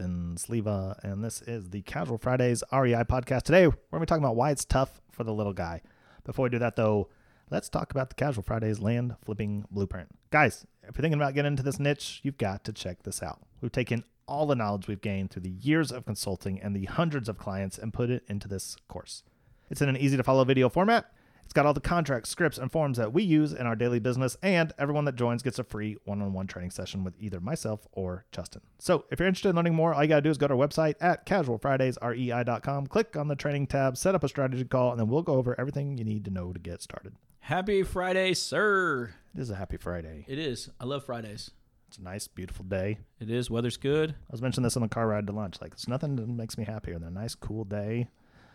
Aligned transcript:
Justin 0.00 0.34
Sleva, 0.36 0.98
and 1.04 1.22
this 1.22 1.42
is 1.42 1.68
the 1.68 1.82
Casual 1.82 2.16
Fridays 2.16 2.64
REI 2.72 3.04
podcast. 3.04 3.42
Today, 3.42 3.66
we're 3.66 3.74
going 3.90 4.00
to 4.00 4.00
be 4.00 4.06
talking 4.06 4.24
about 4.24 4.34
why 4.34 4.50
it's 4.50 4.64
tough 4.64 5.02
for 5.10 5.24
the 5.24 5.32
little 5.34 5.52
guy. 5.52 5.82
Before 6.24 6.44
we 6.44 6.48
do 6.48 6.58
that, 6.58 6.74
though, 6.74 7.10
let's 7.50 7.68
talk 7.68 7.90
about 7.90 8.08
the 8.08 8.14
Casual 8.14 8.42
Fridays 8.42 8.80
land 8.80 9.16
flipping 9.22 9.66
blueprint. 9.70 10.08
Guys, 10.30 10.64
if 10.84 10.96
you're 10.96 11.02
thinking 11.02 11.20
about 11.20 11.34
getting 11.34 11.50
into 11.50 11.62
this 11.62 11.78
niche, 11.78 12.20
you've 12.22 12.38
got 12.38 12.64
to 12.64 12.72
check 12.72 13.02
this 13.02 13.22
out. 13.22 13.42
We've 13.60 13.70
taken 13.70 14.04
all 14.26 14.46
the 14.46 14.54
knowledge 14.54 14.88
we've 14.88 15.02
gained 15.02 15.32
through 15.32 15.42
the 15.42 15.50
years 15.50 15.92
of 15.92 16.06
consulting 16.06 16.58
and 16.62 16.74
the 16.74 16.86
hundreds 16.86 17.28
of 17.28 17.36
clients 17.36 17.76
and 17.76 17.92
put 17.92 18.08
it 18.08 18.22
into 18.26 18.48
this 18.48 18.78
course. 18.88 19.22
It's 19.68 19.82
in 19.82 19.90
an 19.90 19.98
easy 19.98 20.16
to 20.16 20.24
follow 20.24 20.44
video 20.44 20.70
format 20.70 21.12
it's 21.50 21.54
got 21.56 21.66
all 21.66 21.74
the 21.74 21.80
contracts, 21.80 22.30
scripts, 22.30 22.58
and 22.58 22.70
forms 22.70 22.96
that 22.96 23.12
we 23.12 23.24
use 23.24 23.52
in 23.52 23.66
our 23.66 23.74
daily 23.74 23.98
business, 23.98 24.36
and 24.40 24.72
everyone 24.78 25.04
that 25.06 25.16
joins 25.16 25.42
gets 25.42 25.58
a 25.58 25.64
free 25.64 25.96
one 26.04 26.22
on 26.22 26.32
one 26.32 26.46
training 26.46 26.70
session 26.70 27.02
with 27.02 27.14
either 27.18 27.40
myself 27.40 27.88
or 27.90 28.24
Justin. 28.30 28.60
So 28.78 29.04
if 29.10 29.18
you're 29.18 29.26
interested 29.26 29.48
in 29.48 29.56
learning 29.56 29.74
more, 29.74 29.92
all 29.92 30.00
you 30.00 30.08
got 30.08 30.14
to 30.14 30.20
do 30.22 30.30
is 30.30 30.38
go 30.38 30.46
to 30.46 30.54
our 30.54 30.68
website 30.68 30.94
at 31.00 31.26
casualfridaysrei.com, 31.26 32.86
click 32.86 33.16
on 33.16 33.26
the 33.26 33.34
training 33.34 33.66
tab, 33.66 33.96
set 33.96 34.14
up 34.14 34.22
a 34.22 34.28
strategy 34.28 34.62
call, 34.62 34.92
and 34.92 35.00
then 35.00 35.08
we'll 35.08 35.22
go 35.22 35.34
over 35.34 35.58
everything 35.58 35.98
you 35.98 36.04
need 36.04 36.24
to 36.26 36.30
know 36.30 36.52
to 36.52 36.60
get 36.60 36.82
started. 36.82 37.16
Happy 37.40 37.82
Friday, 37.82 38.32
sir. 38.32 39.12
It 39.34 39.40
is 39.40 39.50
a 39.50 39.56
happy 39.56 39.76
Friday. 39.76 40.26
It 40.28 40.38
is. 40.38 40.70
I 40.78 40.84
love 40.84 41.04
Fridays. 41.04 41.50
It's 41.88 41.98
a 41.98 42.02
nice, 42.04 42.28
beautiful 42.28 42.64
day. 42.64 42.98
It 43.18 43.28
is. 43.28 43.50
Weather's 43.50 43.76
good. 43.76 44.10
I 44.12 44.30
was 44.30 44.40
mentioning 44.40 44.62
this 44.62 44.76
on 44.76 44.82
the 44.82 44.88
car 44.88 45.08
ride 45.08 45.26
to 45.26 45.32
lunch. 45.32 45.60
Like, 45.60 45.72
it's 45.72 45.88
nothing 45.88 46.14
that 46.14 46.28
makes 46.28 46.56
me 46.56 46.62
happier 46.62 46.96
than 47.00 47.08
a 47.08 47.10
nice, 47.10 47.34
cool 47.34 47.64
day. 47.64 48.06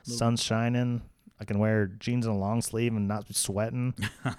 Sun's 0.03 0.41
shining 0.41 1.01
I 1.39 1.45
can 1.45 1.59
wear 1.59 1.87
jeans 1.87 2.25
and 2.25 2.35
a 2.35 2.37
long 2.37 2.61
sleeve 2.61 2.93
and 2.93 3.07
not 3.07 3.27
be 3.27 3.33
sweating. 3.33 3.93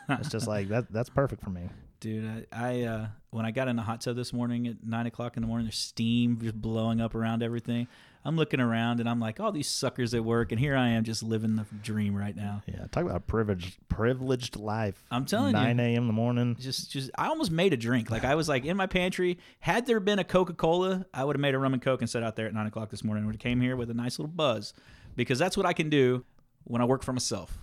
it's 0.08 0.30
just 0.30 0.46
like 0.46 0.68
that. 0.68 0.90
That's 0.90 1.10
perfect 1.10 1.42
for 1.42 1.50
me. 1.50 1.68
Dude, 2.00 2.46
I, 2.52 2.68
I 2.68 2.82
uh, 2.82 3.06
when 3.30 3.46
I 3.46 3.50
got 3.50 3.68
in 3.68 3.76
the 3.76 3.82
hot 3.82 4.02
tub 4.02 4.16
this 4.16 4.32
morning 4.32 4.66
at 4.66 4.76
nine 4.84 5.06
o'clock 5.06 5.36
in 5.36 5.42
the 5.42 5.46
morning, 5.46 5.66
there's 5.66 5.78
steam 5.78 6.38
just 6.40 6.60
blowing 6.60 7.00
up 7.00 7.14
around 7.14 7.42
everything. 7.42 7.88
I'm 8.24 8.36
looking 8.36 8.60
around 8.60 8.98
and 9.00 9.08
I'm 9.08 9.20
like, 9.20 9.38
all 9.38 9.52
these 9.52 9.68
suckers 9.68 10.12
at 10.12 10.24
work, 10.24 10.50
and 10.50 10.60
here 10.60 10.76
I 10.76 10.88
am 10.88 11.04
just 11.04 11.22
living 11.22 11.54
the 11.54 11.64
dream 11.82 12.14
right 12.14 12.34
now. 12.34 12.62
Yeah, 12.66 12.86
talk 12.90 13.04
about 13.04 13.16
a 13.16 13.20
privileged, 13.20 13.76
privileged 13.88 14.56
life. 14.56 15.02
I'm 15.10 15.24
telling 15.26 15.52
9 15.52 15.68
you, 15.68 15.74
9 15.74 15.86
a.m. 15.86 16.02
in 16.02 16.06
the 16.08 16.12
morning. 16.12 16.56
Just, 16.58 16.90
just, 16.90 17.10
I 17.16 17.28
almost 17.28 17.52
made 17.52 17.72
a 17.72 17.76
drink. 17.76 18.10
Like 18.10 18.24
I 18.24 18.34
was 18.34 18.48
like 18.48 18.64
in 18.64 18.76
my 18.76 18.86
pantry. 18.86 19.38
Had 19.60 19.86
there 19.86 20.00
been 20.00 20.18
a 20.18 20.24
Coca 20.24 20.54
Cola, 20.54 21.06
I 21.14 21.24
would 21.24 21.36
have 21.36 21.40
made 21.40 21.54
a 21.54 21.58
rum 21.58 21.72
and 21.72 21.80
coke 21.80 22.00
and 22.00 22.10
sat 22.10 22.22
out 22.22 22.36
there 22.36 22.46
at 22.46 22.54
nine 22.54 22.66
o'clock 22.66 22.90
this 22.90 23.04
morning. 23.04 23.26
Would 23.26 23.36
have 23.36 23.40
came 23.40 23.60
here 23.60 23.76
with 23.76 23.90
a 23.90 23.94
nice 23.94 24.18
little 24.18 24.32
buzz, 24.32 24.74
because 25.14 25.38
that's 25.38 25.56
what 25.56 25.64
I 25.64 25.72
can 25.72 25.88
do 25.88 26.24
when 26.66 26.82
I 26.82 26.84
work 26.84 27.02
for 27.02 27.12
myself. 27.12 27.58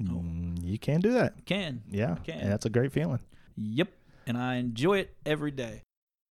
Mm, 0.00 0.62
you 0.62 0.78
can 0.78 1.00
do 1.00 1.12
that. 1.12 1.44
Can. 1.46 1.82
Yeah. 1.90 2.16
Can. 2.24 2.40
And 2.40 2.52
that's 2.52 2.66
a 2.66 2.70
great 2.70 2.92
feeling. 2.92 3.20
Yep. 3.56 3.88
And 4.26 4.36
I 4.36 4.56
enjoy 4.56 4.98
it 4.98 5.14
every 5.24 5.50
day. 5.50 5.82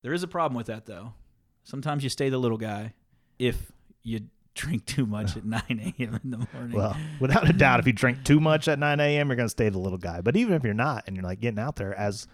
There 0.03 0.13
is 0.13 0.23
a 0.23 0.29
problem 0.29 0.57
with 0.57 0.67
that 0.67 0.87
though. 0.87 1.15
Sometimes 1.63 2.03
you 2.03 2.11
stay 2.11 2.29
the 2.29 2.39
little 2.39 2.59
guy 2.59 2.93
if 3.39 3.73
you 4.03 4.21
drink 4.55 4.85
too 4.87 5.07
much 5.07 5.37
at 5.37 5.45
9 5.47 5.63
a.m. 5.71 6.21
in 6.23 6.31
the 6.31 6.47
morning. 6.53 6.77
Well, 6.77 6.97
without 7.21 7.49
a 7.49 7.53
doubt, 7.53 7.81
if 7.81 7.87
you 7.87 7.93
drink 7.93 8.25
too 8.25 8.39
much 8.39 8.69
at 8.69 8.79
9 8.79 9.01
a.m., 9.01 9.29
you're 9.29 9.37
going 9.37 9.47
to 9.47 9.51
stay 9.51 9.69
the 9.69 9.79
little 9.79 9.99
guy. 9.99 10.21
But 10.21 10.37
even 10.37 10.55
if 10.55 10.63
you're 10.63 10.75
not, 10.75 11.05
and 11.07 11.17
you're 11.17 11.25
like 11.25 11.41
getting 11.41 11.59
out 11.59 11.77
there, 11.77 11.95
as 11.99 12.29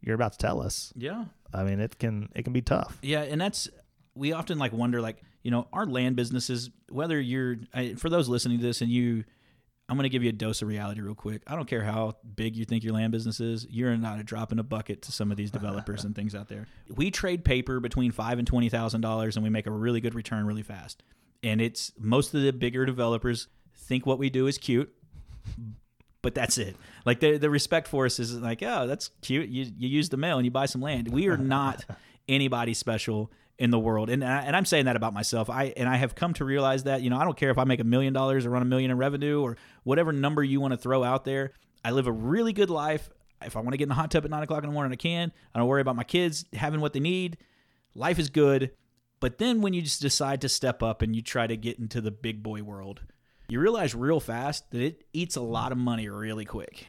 you're 0.00 0.14
about 0.14 0.32
to 0.32 0.38
tell 0.38 0.60
us, 0.60 0.92
yeah, 0.94 1.24
I 1.52 1.64
mean, 1.64 1.80
it 1.80 1.98
can 1.98 2.28
it 2.34 2.42
can 2.42 2.52
be 2.52 2.62
tough. 2.62 2.98
Yeah, 3.02 3.22
and 3.22 3.40
that's 3.40 3.68
we 4.14 4.32
often 4.32 4.58
like 4.58 4.72
wonder 4.72 5.00
like 5.00 5.22
you 5.42 5.50
know 5.50 5.66
our 5.72 5.86
land 5.86 6.16
businesses 6.16 6.70
whether 6.90 7.20
you're 7.20 7.56
I, 7.72 7.94
for 7.94 8.08
those 8.08 8.28
listening 8.28 8.58
to 8.58 8.64
this 8.64 8.80
and 8.80 8.90
you 8.90 9.24
i'm 9.88 9.96
going 9.96 10.04
to 10.04 10.08
give 10.08 10.22
you 10.22 10.30
a 10.30 10.32
dose 10.32 10.62
of 10.62 10.68
reality 10.68 11.00
real 11.00 11.14
quick 11.14 11.42
i 11.46 11.56
don't 11.56 11.66
care 11.66 11.82
how 11.82 12.16
big 12.36 12.56
you 12.56 12.64
think 12.64 12.84
your 12.84 12.94
land 12.94 13.12
business 13.12 13.40
is 13.40 13.66
you're 13.70 13.96
not 13.96 14.20
a 14.20 14.22
drop 14.22 14.52
in 14.52 14.58
a 14.58 14.62
bucket 14.62 15.02
to 15.02 15.12
some 15.12 15.30
of 15.30 15.36
these 15.36 15.50
developers 15.50 16.04
and 16.04 16.14
things 16.14 16.34
out 16.34 16.48
there 16.48 16.66
we 16.94 17.10
trade 17.10 17.44
paper 17.44 17.80
between 17.80 18.10
five 18.10 18.38
and 18.38 18.46
twenty 18.46 18.68
thousand 18.68 19.00
dollars 19.00 19.36
and 19.36 19.44
we 19.44 19.50
make 19.50 19.66
a 19.66 19.70
really 19.70 20.00
good 20.00 20.14
return 20.14 20.46
really 20.46 20.62
fast 20.62 21.02
and 21.42 21.60
it's 21.60 21.92
most 21.98 22.34
of 22.34 22.42
the 22.42 22.52
bigger 22.52 22.86
developers 22.86 23.48
think 23.76 24.06
what 24.06 24.18
we 24.18 24.30
do 24.30 24.46
is 24.46 24.58
cute 24.58 24.92
but 26.22 26.34
that's 26.34 26.56
it. 26.56 26.74
Like 27.04 27.20
the 27.20 27.36
the 27.36 27.50
respect 27.50 27.86
for 27.86 28.06
us 28.06 28.18
is 28.18 28.34
like, 28.34 28.62
oh, 28.62 28.86
that's 28.86 29.10
cute. 29.20 29.50
You 29.50 29.70
you 29.76 29.88
use 29.88 30.08
the 30.08 30.16
mail 30.16 30.38
and 30.38 30.46
you 30.46 30.50
buy 30.50 30.64
some 30.64 30.80
land. 30.80 31.08
We 31.08 31.28
are 31.28 31.36
not 31.36 31.84
anybody 32.28 32.74
special 32.74 33.30
in 33.58 33.70
the 33.70 33.78
world. 33.78 34.10
And 34.10 34.24
I, 34.24 34.42
and 34.42 34.56
I'm 34.56 34.64
saying 34.64 34.86
that 34.86 34.96
about 34.96 35.14
myself. 35.14 35.48
I 35.48 35.72
and 35.76 35.88
I 35.88 35.96
have 35.96 36.14
come 36.14 36.34
to 36.34 36.44
realize 36.44 36.84
that 36.84 37.02
you 37.02 37.10
know 37.10 37.16
I 37.18 37.24
don't 37.24 37.36
care 37.36 37.50
if 37.50 37.58
I 37.58 37.64
make 37.64 37.80
a 37.80 37.84
million 37.84 38.12
dollars 38.12 38.46
or 38.46 38.50
run 38.50 38.62
a 38.62 38.66
million 38.66 38.90
in 38.90 38.98
revenue 38.98 39.40
or 39.42 39.56
whatever 39.84 40.12
number 40.12 40.42
you 40.42 40.60
want 40.60 40.72
to 40.72 40.78
throw 40.78 41.04
out 41.04 41.24
there. 41.24 41.52
I 41.84 41.90
live 41.92 42.06
a 42.06 42.12
really 42.12 42.52
good 42.52 42.70
life. 42.70 43.08
If 43.42 43.56
I 43.56 43.60
want 43.60 43.72
to 43.72 43.76
get 43.76 43.84
in 43.84 43.88
the 43.90 43.94
hot 43.94 44.10
tub 44.10 44.24
at 44.24 44.30
nine 44.30 44.42
o'clock 44.42 44.62
in 44.64 44.70
the 44.70 44.74
morning, 44.74 44.92
I 44.92 44.96
can. 44.96 45.30
I 45.54 45.58
don't 45.58 45.68
worry 45.68 45.82
about 45.82 45.96
my 45.96 46.04
kids 46.04 46.46
having 46.54 46.80
what 46.80 46.94
they 46.94 47.00
need. 47.00 47.36
Life 47.94 48.18
is 48.18 48.30
good. 48.30 48.70
But 49.20 49.38
then 49.38 49.60
when 49.60 49.72
you 49.74 49.82
just 49.82 50.00
decide 50.02 50.40
to 50.42 50.48
step 50.48 50.82
up 50.82 51.00
and 51.02 51.14
you 51.14 51.22
try 51.22 51.46
to 51.46 51.56
get 51.56 51.78
into 51.78 52.00
the 52.00 52.10
big 52.10 52.42
boy 52.42 52.62
world, 52.62 53.02
you 53.48 53.60
realize 53.60 53.94
real 53.94 54.18
fast 54.20 54.70
that 54.70 54.80
it 54.80 55.04
eats 55.12 55.36
a 55.36 55.40
lot 55.42 55.72
of 55.72 55.78
money 55.78 56.08
really 56.08 56.44
quick. 56.44 56.88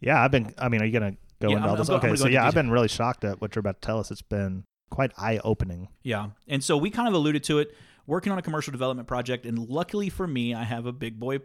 Yeah, 0.00 0.22
I've 0.22 0.30
been. 0.30 0.52
I 0.58 0.68
mean, 0.68 0.82
are 0.82 0.84
you 0.84 0.92
gonna 0.92 1.16
go 1.40 1.48
Yeah, 1.50 1.56
into 1.56 1.62
all 1.68 1.70
I'm- 1.70 1.78
this? 1.78 1.88
I'm 1.88 1.94
okay, 1.96 2.16
so 2.16 2.26
yeah, 2.28 2.46
I've 2.46 2.54
been 2.54 2.70
really 2.70 2.88
shocked 2.88 3.24
at 3.24 3.40
what 3.40 3.54
you're 3.54 3.60
about 3.60 3.80
to 3.80 3.86
tell 3.86 3.98
us. 4.00 4.10
It's 4.10 4.22
been 4.22 4.64
quite 4.92 5.10
eye 5.16 5.40
opening. 5.42 5.88
Yeah. 6.02 6.28
And 6.46 6.62
so 6.62 6.76
we 6.76 6.90
kind 6.90 7.08
of 7.08 7.14
alluded 7.14 7.42
to 7.44 7.58
it 7.58 7.74
working 8.06 8.30
on 8.30 8.38
a 8.38 8.42
commercial 8.42 8.72
development 8.72 9.08
project 9.08 9.46
and 9.46 9.58
luckily 9.68 10.08
for 10.08 10.26
me 10.26 10.54
I 10.54 10.64
have 10.64 10.86
a 10.86 10.92
big 10.92 11.18
boy 11.18 11.38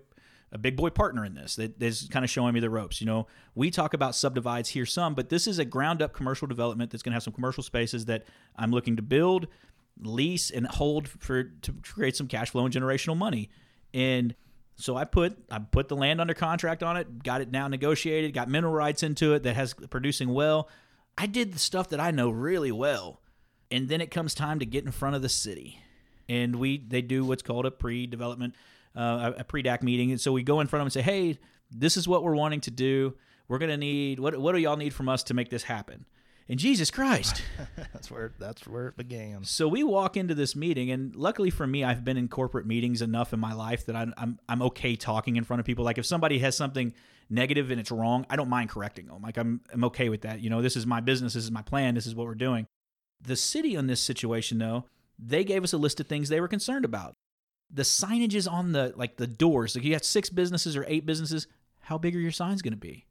a 0.51 0.57
big 0.57 0.75
boy 0.75 0.89
partner 0.89 1.25
in 1.25 1.33
this 1.33 1.55
that 1.55 1.81
is 1.81 2.07
kind 2.11 2.23
of 2.23 2.31
showing 2.31 2.53
me 2.53 2.59
the 2.59 2.69
ropes. 2.69 3.01
You 3.01 3.07
know, 3.07 3.27
we 3.53 3.69
talk 3.69 3.93
about 3.93 4.15
subdivides 4.15 4.69
here 4.69 4.85
some, 4.85 5.13
but 5.13 5.29
this 5.29 5.45
is 5.45 5.59
a 5.59 5.65
ground 5.65 6.01
up 6.01 6.13
commercial 6.13 6.47
development 6.47 6.89
that's 6.91 7.03
going 7.03 7.11
to 7.11 7.15
have 7.15 7.23
some 7.23 7.33
commercial 7.33 7.63
spaces 7.63 8.05
that 8.05 8.23
I'm 8.55 8.71
looking 8.71 8.95
to 8.95 9.01
build, 9.01 9.47
lease 10.01 10.49
and 10.49 10.65
hold 10.65 11.09
for 11.09 11.43
to 11.43 11.73
create 11.83 12.15
some 12.15 12.27
cash 12.27 12.51
flow 12.51 12.63
and 12.63 12.73
generational 12.73 13.17
money. 13.17 13.49
And 13.93 14.35
so 14.75 14.95
I 14.95 15.03
put 15.03 15.37
I 15.51 15.59
put 15.59 15.89
the 15.89 15.97
land 15.97 16.21
under 16.21 16.33
contract 16.33 16.81
on 16.81 16.95
it, 16.95 17.23
got 17.23 17.41
it 17.41 17.51
now 17.51 17.67
negotiated, 17.67 18.33
got 18.33 18.47
mineral 18.47 18.73
rights 18.73 19.03
into 19.03 19.33
it 19.33 19.43
that 19.43 19.55
has 19.55 19.73
producing 19.73 20.33
well. 20.33 20.69
I 21.17 21.25
did 21.25 21.53
the 21.53 21.59
stuff 21.59 21.89
that 21.89 21.99
I 21.99 22.11
know 22.11 22.29
really 22.29 22.71
well 22.71 23.21
and 23.71 23.89
then 23.89 24.01
it 24.01 24.11
comes 24.11 24.33
time 24.33 24.59
to 24.59 24.65
get 24.65 24.85
in 24.85 24.91
front 24.91 25.15
of 25.15 25.21
the 25.21 25.29
city 25.29 25.79
and 26.29 26.55
we 26.55 26.77
they 26.77 27.01
do 27.01 27.25
what's 27.25 27.43
called 27.43 27.65
a 27.65 27.71
pre-development 27.71 28.55
uh, 28.95 29.31
a 29.37 29.43
pre-dac 29.43 29.83
meeting 29.83 30.11
and 30.11 30.19
so 30.19 30.31
we 30.31 30.43
go 30.43 30.59
in 30.59 30.67
front 30.67 30.81
of 30.81 30.83
them 30.83 30.99
and 30.99 31.05
say 31.05 31.11
hey 31.11 31.37
this 31.71 31.97
is 31.97 32.07
what 32.07 32.23
we're 32.23 32.35
wanting 32.35 32.61
to 32.61 32.71
do 32.71 33.13
we're 33.47 33.59
going 33.59 33.71
to 33.71 33.77
need 33.77 34.19
what, 34.19 34.37
what 34.37 34.53
do 34.53 34.59
y'all 34.59 34.77
need 34.77 34.93
from 34.93 35.09
us 35.09 35.23
to 35.23 35.33
make 35.33 35.49
this 35.49 35.63
happen 35.63 36.05
and 36.49 36.59
jesus 36.59 36.89
christ 36.89 37.41
that's 37.93 38.11
where 38.11 38.31
that's 38.39 38.67
where 38.67 38.87
it 38.87 38.97
began. 38.97 39.43
so 39.43 39.67
we 39.67 39.83
walk 39.83 40.15
into 40.15 40.33
this 40.33 40.55
meeting, 40.55 40.91
and 40.91 41.15
luckily 41.15 41.49
for 41.49 41.67
me, 41.67 41.83
I've 41.83 42.05
been 42.05 42.15
in 42.15 42.27
corporate 42.27 42.65
meetings 42.65 43.01
enough 43.01 43.33
in 43.33 43.39
my 43.39 43.53
life 43.53 43.85
that 43.87 43.95
I'm 43.95 44.13
I'm, 44.17 44.39
I'm 44.47 44.61
okay 44.63 44.95
talking 44.95 45.35
in 45.35 45.43
front 45.43 45.59
of 45.59 45.65
people. 45.65 45.83
Like 45.83 45.97
if 45.97 46.05
somebody 46.05 46.39
has 46.39 46.55
something 46.55 46.93
negative 47.29 47.71
and 47.71 47.79
it's 47.79 47.91
wrong, 47.91 48.25
I 48.29 48.35
don't 48.35 48.49
mind 48.49 48.69
correcting 48.69 49.07
them. 49.07 49.21
Like 49.21 49.37
I'm 49.37 49.61
I'm 49.73 49.83
okay 49.85 50.09
with 50.09 50.21
that. 50.21 50.39
You 50.41 50.49
know, 50.49 50.61
this 50.61 50.75
is 50.75 50.85
my 50.85 51.01
business, 51.01 51.33
this 51.33 51.43
is 51.43 51.51
my 51.51 51.61
plan, 51.61 51.95
this 51.95 52.05
is 52.05 52.15
what 52.15 52.27
we're 52.27 52.35
doing. 52.35 52.67
The 53.21 53.35
city 53.35 53.75
on 53.75 53.87
this 53.87 54.01
situation, 54.01 54.57
though, 54.57 54.85
they 55.19 55.43
gave 55.43 55.63
us 55.63 55.73
a 55.73 55.77
list 55.77 55.99
of 55.99 56.07
things 56.07 56.29
they 56.29 56.41
were 56.41 56.47
concerned 56.47 56.85
about. 56.85 57.13
The 57.71 57.83
signages 57.83 58.49
on 58.49 58.71
the 58.71 58.93
like 58.95 59.17
the 59.17 59.27
doors. 59.27 59.75
Like 59.75 59.83
you 59.83 59.91
got 59.91 60.05
six 60.05 60.29
businesses 60.29 60.77
or 60.77 60.85
eight 60.87 61.05
businesses. 61.05 61.47
How 61.81 61.97
big 61.97 62.15
are 62.15 62.19
your 62.19 62.31
signs 62.31 62.61
going 62.61 62.73
to 62.73 62.77
be? 62.77 63.05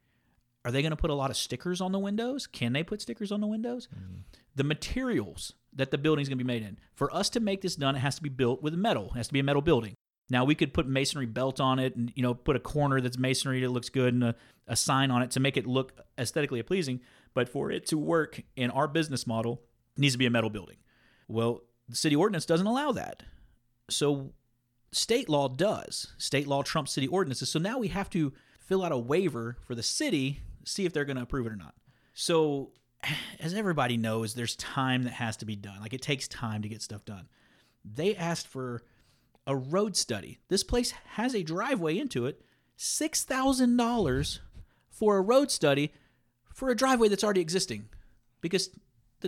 Are 0.64 0.70
they 0.70 0.82
going 0.82 0.90
to 0.90 0.96
put 0.96 1.10
a 1.10 1.14
lot 1.14 1.30
of 1.30 1.36
stickers 1.36 1.80
on 1.80 1.92
the 1.92 1.98
windows? 1.98 2.46
Can 2.46 2.72
they 2.72 2.82
put 2.82 3.00
stickers 3.00 3.30
on 3.30 3.40
the 3.40 3.46
windows? 3.46 3.88
Mm-hmm. 3.94 4.20
The 4.56 4.64
materials 4.64 5.52
that 5.74 5.90
the 5.90 5.98
building's 5.98 6.28
going 6.28 6.38
to 6.38 6.44
be 6.44 6.48
made 6.48 6.62
in. 6.62 6.78
For 6.94 7.14
us 7.14 7.30
to 7.30 7.40
make 7.40 7.60
this 7.60 7.76
done, 7.76 7.94
it 7.94 8.00
has 8.00 8.16
to 8.16 8.22
be 8.22 8.28
built 8.28 8.62
with 8.62 8.74
metal. 8.74 9.10
It 9.14 9.18
has 9.18 9.28
to 9.28 9.32
be 9.32 9.40
a 9.40 9.44
metal 9.44 9.62
building. 9.62 9.94
Now 10.28 10.44
we 10.44 10.54
could 10.54 10.74
put 10.74 10.88
masonry 10.88 11.26
belt 11.26 11.60
on 11.60 11.78
it, 11.78 11.94
and 11.94 12.12
you 12.16 12.22
know, 12.22 12.34
put 12.34 12.56
a 12.56 12.60
corner 12.60 13.00
that's 13.00 13.18
masonry 13.18 13.60
that 13.60 13.68
looks 13.68 13.90
good, 13.90 14.12
and 14.14 14.24
a, 14.24 14.34
a 14.66 14.74
sign 14.74 15.10
on 15.10 15.22
it 15.22 15.30
to 15.32 15.40
make 15.40 15.56
it 15.56 15.66
look 15.66 15.92
aesthetically 16.18 16.62
pleasing. 16.62 17.00
But 17.34 17.48
for 17.48 17.70
it 17.70 17.86
to 17.86 17.98
work 17.98 18.42
in 18.56 18.70
our 18.70 18.88
business 18.88 19.26
model, 19.26 19.62
it 19.96 20.00
needs 20.00 20.14
to 20.14 20.18
be 20.18 20.26
a 20.26 20.30
metal 20.30 20.50
building. 20.50 20.76
Well, 21.28 21.62
the 21.88 21.96
city 21.96 22.16
ordinance 22.16 22.46
doesn't 22.46 22.66
allow 22.66 22.92
that. 22.92 23.22
So 23.88 24.32
state 24.92 25.28
law 25.28 25.48
does. 25.48 26.12
State 26.18 26.46
law 26.46 26.62
trumps 26.62 26.92
city 26.92 27.06
ordinances. 27.06 27.48
So 27.48 27.58
now 27.58 27.78
we 27.78 27.88
have 27.88 28.10
to 28.10 28.32
fill 28.58 28.84
out 28.84 28.92
a 28.92 28.98
waiver 28.98 29.56
for 29.66 29.74
the 29.74 29.82
city, 29.82 30.40
see 30.64 30.84
if 30.84 30.92
they're 30.92 31.04
going 31.04 31.16
to 31.16 31.22
approve 31.22 31.46
it 31.46 31.52
or 31.52 31.56
not. 31.56 31.74
So, 32.14 32.72
as 33.40 33.54
everybody 33.54 33.96
knows, 33.96 34.34
there's 34.34 34.56
time 34.56 35.04
that 35.04 35.12
has 35.12 35.36
to 35.38 35.44
be 35.44 35.54
done. 35.54 35.80
Like 35.80 35.94
it 35.94 36.02
takes 36.02 36.26
time 36.26 36.62
to 36.62 36.68
get 36.68 36.82
stuff 36.82 37.04
done. 37.04 37.28
They 37.84 38.16
asked 38.16 38.48
for 38.48 38.82
a 39.46 39.54
road 39.54 39.96
study. 39.96 40.38
This 40.48 40.64
place 40.64 40.90
has 40.90 41.34
a 41.34 41.42
driveway 41.42 41.98
into 41.98 42.26
it. 42.26 42.40
$6,000 42.78 44.38
for 44.90 45.16
a 45.16 45.20
road 45.20 45.50
study 45.50 45.92
for 46.52 46.70
a 46.70 46.74
driveway 46.74 47.08
that's 47.08 47.22
already 47.22 47.40
existing 47.40 47.88
because 48.40 48.70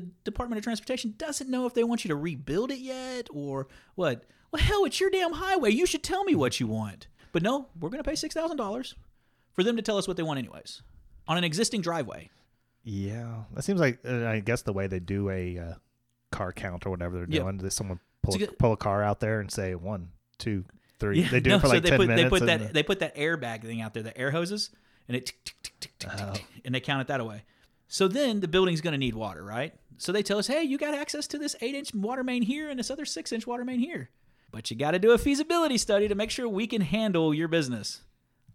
the 0.01 0.07
Department 0.25 0.59
of 0.59 0.65
Transportation 0.65 1.15
doesn't 1.19 1.51
know 1.51 1.67
if 1.67 1.75
they 1.75 1.85
want 1.85 2.05
you 2.05 2.09
to 2.09 2.17
rebuild 2.17 2.71
it 2.71 2.79
yet 2.79 3.29
or 3.33 3.69
what. 3.95 4.25
Well, 4.51 4.63
hell, 4.63 4.85
it's 4.85 4.99
your 5.01 5.11
damn 5.11 5.33
highway. 5.35 5.71
You 5.73 5.85
should 5.87 6.03
tell 6.03 6.25
me 6.25 6.35
what 6.35 6.59
you 6.61 6.67
want. 6.67 7.07
But 7.33 7.43
no, 7.43 7.69
we're 7.79 7.91
going 7.91 8.03
to 8.03 8.09
pay 8.09 8.15
$6,000 8.17 8.95
for 9.53 9.63
them 9.63 9.77
to 9.77 9.83
tell 9.83 9.99
us 9.99 10.09
what 10.09 10.17
they 10.17 10.23
want, 10.23 10.39
anyways, 10.39 10.83
on 11.27 11.37
an 11.37 11.45
existing 11.45 11.83
driveway. 11.83 12.31
Yeah, 12.85 13.43
that 13.55 13.63
seems 13.65 13.81
like 13.81 13.99
uh, 14.07 14.27
I 14.27 14.41
guess 14.41 14.63
the 14.63 14.73
way 14.73 14.87
they 14.87 15.01
do 15.01 15.29
a 15.29 15.59
uh, 15.59 15.75
car 16.33 16.53
count 16.53 16.87
or 16.87 16.91
whatever 16.91 17.17
they're 17.19 17.27
Yeah. 17.29 17.43
doing. 17.43 17.59
Does 17.59 17.75
someone 17.75 18.01
pull 18.23 18.43
a, 18.43 18.47
pull 18.47 18.73
a 18.73 18.77
car 18.79 19.03
out 19.03 19.21
there 19.21 19.41
and 19.41 19.51
say 19.51 19.75
one, 19.75 20.09
two, 20.39 20.65
three? 20.99 21.23
they 21.23 21.41
do 21.41 21.51
no, 21.51 21.57
it 21.57 21.61
for 21.61 21.69
like 21.69 21.77
so 21.77 21.81
they 21.81 21.91
ten 21.91 21.99
put, 21.99 22.09
minutes. 22.09 22.25
They 22.25 22.29
put 22.39 22.47
that 22.47 22.67
the- 22.69 22.73
they 22.73 22.83
put 22.83 22.99
that 23.01 23.17
airbag 23.17 23.63
thing 23.63 23.83
out 23.83 23.93
there, 23.93 24.03
the 24.03 24.17
air 24.17 24.31
hoses, 24.31 24.71
and 25.07 25.17
it 25.17 25.27
tick, 25.27 25.55
tick, 25.63 25.93
tick, 25.99 26.11
Oh. 26.19 26.33
and 26.65 26.75
they 26.75 26.81
count 26.81 27.03
it 27.03 27.09
that 27.09 27.21
away. 27.21 27.43
So 27.89 28.07
then 28.07 28.41
the 28.41 28.49
building's 28.49 28.83
going 28.83 28.93
to 28.93 28.99
need 28.99 29.15
water, 29.15 29.43
right? 29.43 29.75
So 29.97 30.13
they 30.13 30.23
tell 30.23 30.39
us, 30.39 30.47
hey, 30.47 30.63
you 30.63 30.79
got 30.79 30.95
access 30.95 31.27
to 31.29 31.39
this 31.39 31.57
eight 31.61 31.75
inch 31.75 31.95
water 31.95 32.23
main 32.23 32.43
here 32.43 32.71
and 32.71 32.79
this 32.79 32.91
other 32.91 33.05
six 33.05 33.33
inch 33.33 33.47
water 33.47 33.65
main 33.65 33.81
here, 33.81 34.11
but 34.53 34.71
you 34.71 34.77
got 34.77 34.93
to 34.93 34.99
do 34.99 35.13
a 35.13 35.19
feasibility 35.19 35.79
study 35.79 36.07
to 36.07 36.15
make 36.15 36.31
sure 36.31 36.49
we 36.49 36.67
can 36.67 36.83
handle 36.83 37.35
your 37.35 37.49
business. 37.49 38.03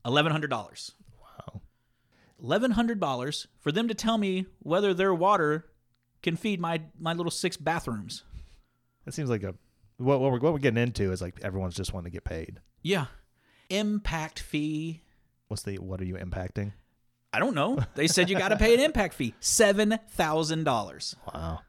Eleven 0.06 0.32
hundred 0.32 0.50
dollars. 0.50 0.92
Wow. 1.20 1.62
Eleven 2.42 2.72
hundred 2.72 3.00
dollars 3.00 3.48
for 3.60 3.72
them 3.72 3.88
to 3.88 3.94
tell 3.94 4.18
me 4.18 4.46
whether 4.60 4.94
their 4.94 5.14
water 5.14 5.66
can 6.22 6.36
feed 6.36 6.60
my 6.60 6.82
my 7.00 7.14
little 7.14 7.32
six 7.32 7.58
bathrooms. 7.58 8.24
That 9.06 9.14
seems 9.14 9.30
like 9.30 9.44
a 9.44 9.56
what, 9.98 10.20
what 10.20 10.32
we're 10.32 10.40
what 10.40 10.54
we're 10.54 10.60
getting 10.60 10.82
into 10.82 11.12
is 11.12 11.22
like 11.22 11.40
everyone's 11.42 11.76
just 11.76 11.94
wanting 11.94 12.12
to 12.12 12.16
get 12.16 12.24
paid. 12.24 12.60
Yeah, 12.82 13.08
impact 13.70 14.40
fee. 14.40 15.02
What's 15.48 15.64
the 15.64 15.78
what 15.80 16.02
are 16.02 16.06
you 16.06 16.16
impacting? 16.16 16.74
I 17.34 17.40
don't 17.40 17.56
know. 17.56 17.80
They 17.96 18.08
said 18.08 18.30
you 18.30 18.38
got 18.38 18.50
to 18.50 18.58
pay 18.58 18.74
an 18.74 18.80
impact 18.80 19.16
fee, 19.16 19.34
seven 19.40 20.00
thousand 20.12 20.64
dollars. 20.66 21.16
Wow. 21.34 21.62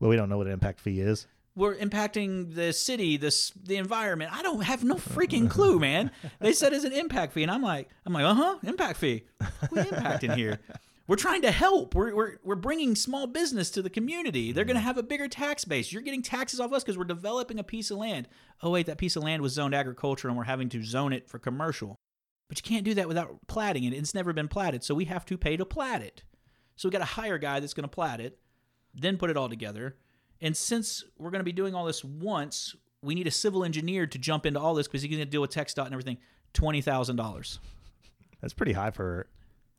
Well, 0.00 0.10
we 0.10 0.16
don't 0.16 0.28
know 0.28 0.36
what 0.38 0.48
an 0.48 0.52
impact 0.52 0.80
fee 0.80 1.00
is. 1.00 1.26
We're 1.56 1.76
impacting 1.76 2.54
the 2.56 2.72
city, 2.72 3.16
this 3.16 3.52
the 3.62 3.76
environment. 3.76 4.32
I 4.34 4.42
don't 4.42 4.62
have 4.62 4.82
no 4.82 4.96
freaking 4.96 5.48
clue, 5.48 5.78
man. 5.78 6.10
They 6.40 6.52
said 6.52 6.72
it's 6.72 6.84
an 6.84 6.92
impact 6.92 7.32
fee, 7.32 7.44
and 7.44 7.50
I'm 7.50 7.62
like, 7.62 7.88
I'm 8.04 8.12
like, 8.12 8.24
uh 8.24 8.34
huh, 8.34 8.58
impact 8.64 8.98
fee. 8.98 9.22
We're 9.70 9.84
impacting 9.84 10.34
here. 10.34 10.58
We're 11.06 11.16
trying 11.16 11.42
to 11.42 11.50
help. 11.50 11.94
We're, 11.94 12.14
we're, 12.14 12.36
we're 12.42 12.54
bringing 12.54 12.94
small 12.96 13.26
business 13.26 13.70
to 13.72 13.82
the 13.82 13.90
community. 13.90 14.52
They're 14.52 14.64
going 14.64 14.76
to 14.76 14.80
have 14.80 14.96
a 14.96 15.02
bigger 15.02 15.28
tax 15.28 15.64
base. 15.66 15.92
You're 15.92 16.00
getting 16.00 16.22
taxes 16.22 16.60
off 16.60 16.72
us 16.72 16.82
because 16.82 16.96
we're 16.96 17.04
developing 17.04 17.58
a 17.58 17.62
piece 17.62 17.90
of 17.90 17.98
land. 17.98 18.26
Oh, 18.62 18.70
wait, 18.70 18.86
that 18.86 18.96
piece 18.96 19.14
of 19.14 19.22
land 19.22 19.42
was 19.42 19.52
zoned 19.52 19.74
agriculture 19.74 20.28
and 20.28 20.36
we're 20.36 20.44
having 20.44 20.70
to 20.70 20.82
zone 20.82 21.12
it 21.12 21.28
for 21.28 21.38
commercial. 21.38 21.94
But 22.48 22.58
you 22.58 22.62
can't 22.62 22.84
do 22.84 22.94
that 22.94 23.08
without 23.08 23.38
platting 23.46 23.84
it. 23.84 23.92
It's 23.94 24.14
never 24.14 24.32
been 24.32 24.48
platted, 24.48 24.84
so 24.84 24.94
we 24.94 25.06
have 25.06 25.24
to 25.26 25.38
pay 25.38 25.56
to 25.56 25.64
plat 25.64 26.02
it. 26.02 26.22
So 26.76 26.88
we 26.88 26.92
got 26.92 26.98
to 26.98 27.04
hire 27.04 27.34
a 27.36 27.38
guy 27.40 27.60
that's 27.60 27.74
going 27.74 27.84
to 27.88 27.94
plat 27.94 28.20
it, 28.20 28.38
then 28.94 29.16
put 29.16 29.30
it 29.30 29.36
all 29.36 29.48
together. 29.48 29.96
And 30.40 30.56
since 30.56 31.04
we're 31.16 31.30
going 31.30 31.40
to 31.40 31.44
be 31.44 31.52
doing 31.52 31.74
all 31.74 31.84
this 31.86 32.04
once, 32.04 32.74
we 33.02 33.14
need 33.14 33.26
a 33.26 33.30
civil 33.30 33.64
engineer 33.64 34.06
to 34.06 34.18
jump 34.18 34.44
into 34.46 34.60
all 34.60 34.74
this 34.74 34.86
because 34.86 35.02
he's 35.02 35.10
going 35.10 35.20
to 35.24 35.30
deal 35.30 35.40
with 35.40 35.52
TxDOT 35.52 35.84
and 35.86 35.94
everything. 35.94 36.18
Twenty 36.52 36.80
thousand 36.82 37.16
dollars. 37.16 37.58
That's 38.40 38.52
pretty 38.54 38.72
high 38.72 38.90
for 38.90 39.26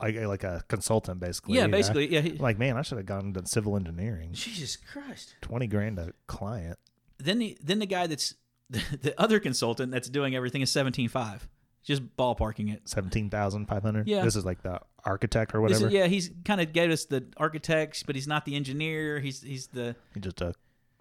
like 0.00 0.16
like 0.16 0.44
a 0.44 0.62
consultant, 0.68 1.20
basically. 1.20 1.56
Yeah, 1.56 1.68
basically. 1.68 2.12
Yeah. 2.12 2.20
he- 2.20 2.32
Like, 2.32 2.58
man, 2.58 2.76
I 2.76 2.82
should 2.82 2.98
have 2.98 3.06
gone 3.06 3.32
done 3.32 3.46
civil 3.46 3.76
engineering. 3.76 4.30
Jesus 4.32 4.76
Christ. 4.76 5.36
Twenty 5.40 5.66
grand 5.66 5.98
a 5.98 6.12
client. 6.26 6.78
Then 7.18 7.38
the 7.38 7.56
then 7.62 7.78
the 7.78 7.86
guy 7.86 8.06
that's 8.06 8.34
the, 8.68 8.82
the 9.02 9.20
other 9.20 9.38
consultant 9.40 9.92
that's 9.92 10.08
doing 10.10 10.34
everything 10.34 10.60
is 10.62 10.70
seventeen 10.70 11.08
five. 11.08 11.48
Just 11.86 12.02
ballparking 12.16 12.72
it. 12.72 12.88
Seventeen 12.88 13.30
thousand 13.30 13.66
five 13.66 13.82
hundred. 13.82 14.08
Yeah. 14.08 14.22
This 14.24 14.36
is 14.36 14.44
like 14.44 14.60
the 14.62 14.80
architect 15.04 15.54
or 15.54 15.60
whatever. 15.60 15.86
is- 15.86 15.92
yeah, 15.92 16.06
he's 16.08 16.30
kind 16.44 16.60
of 16.60 16.72
gave 16.72 16.90
us 16.90 17.04
the 17.06 17.24
architects, 17.38 18.02
but 18.02 18.14
he's 18.16 18.26
not 18.26 18.44
the 18.44 18.54
engineer. 18.56 19.20
He's 19.20 19.40
he's 19.40 19.68
the 19.68 19.94
He's 20.12 20.24
just 20.24 20.40
a 20.40 20.52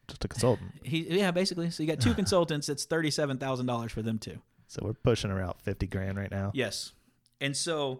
just 0.07 0.23
a 0.23 0.27
consultant. 0.27 0.71
he 0.83 1.17
yeah 1.17 1.31
basically. 1.31 1.71
So 1.71 1.81
you 1.83 1.89
got 1.89 1.99
two 1.99 2.13
consultants. 2.21 2.69
It's 2.69 2.85
thirty 2.85 3.09
seven 3.11 3.37
thousand 3.39 3.65
dollars 3.65 3.91
for 3.91 4.03
them 4.03 4.19
too. 4.19 4.37
So 4.67 4.81
we're 4.83 4.93
pushing 4.93 5.31
around 5.31 5.55
fifty 5.59 5.87
grand 5.87 6.17
right 6.17 6.29
now. 6.31 6.51
Yes. 6.53 6.93
And 7.41 7.57
so 7.57 7.99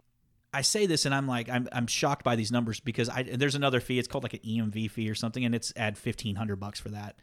I 0.54 0.62
say 0.62 0.86
this 0.86 1.06
and 1.06 1.16
I'm 1.16 1.28
like 1.28 1.50
I'm 1.50 1.68
I'm 1.72 1.88
shocked 1.88 2.24
by 2.24 2.36
these 2.36 2.52
numbers 2.52 2.80
because 2.80 3.10
I 3.10 3.24
there's 3.24 3.56
another 3.56 3.80
fee. 3.80 3.98
It's 3.98 4.08
called 4.08 4.24
like 4.24 4.36
an 4.36 4.42
EMV 4.42 4.92
fee 4.92 5.10
or 5.10 5.16
something, 5.16 5.44
and 5.44 5.56
it's 5.56 5.74
add 5.76 5.98
fifteen 5.98 6.36
hundred 6.36 6.58
bucks 6.58 6.80
for 6.80 6.90
that. 6.90 7.16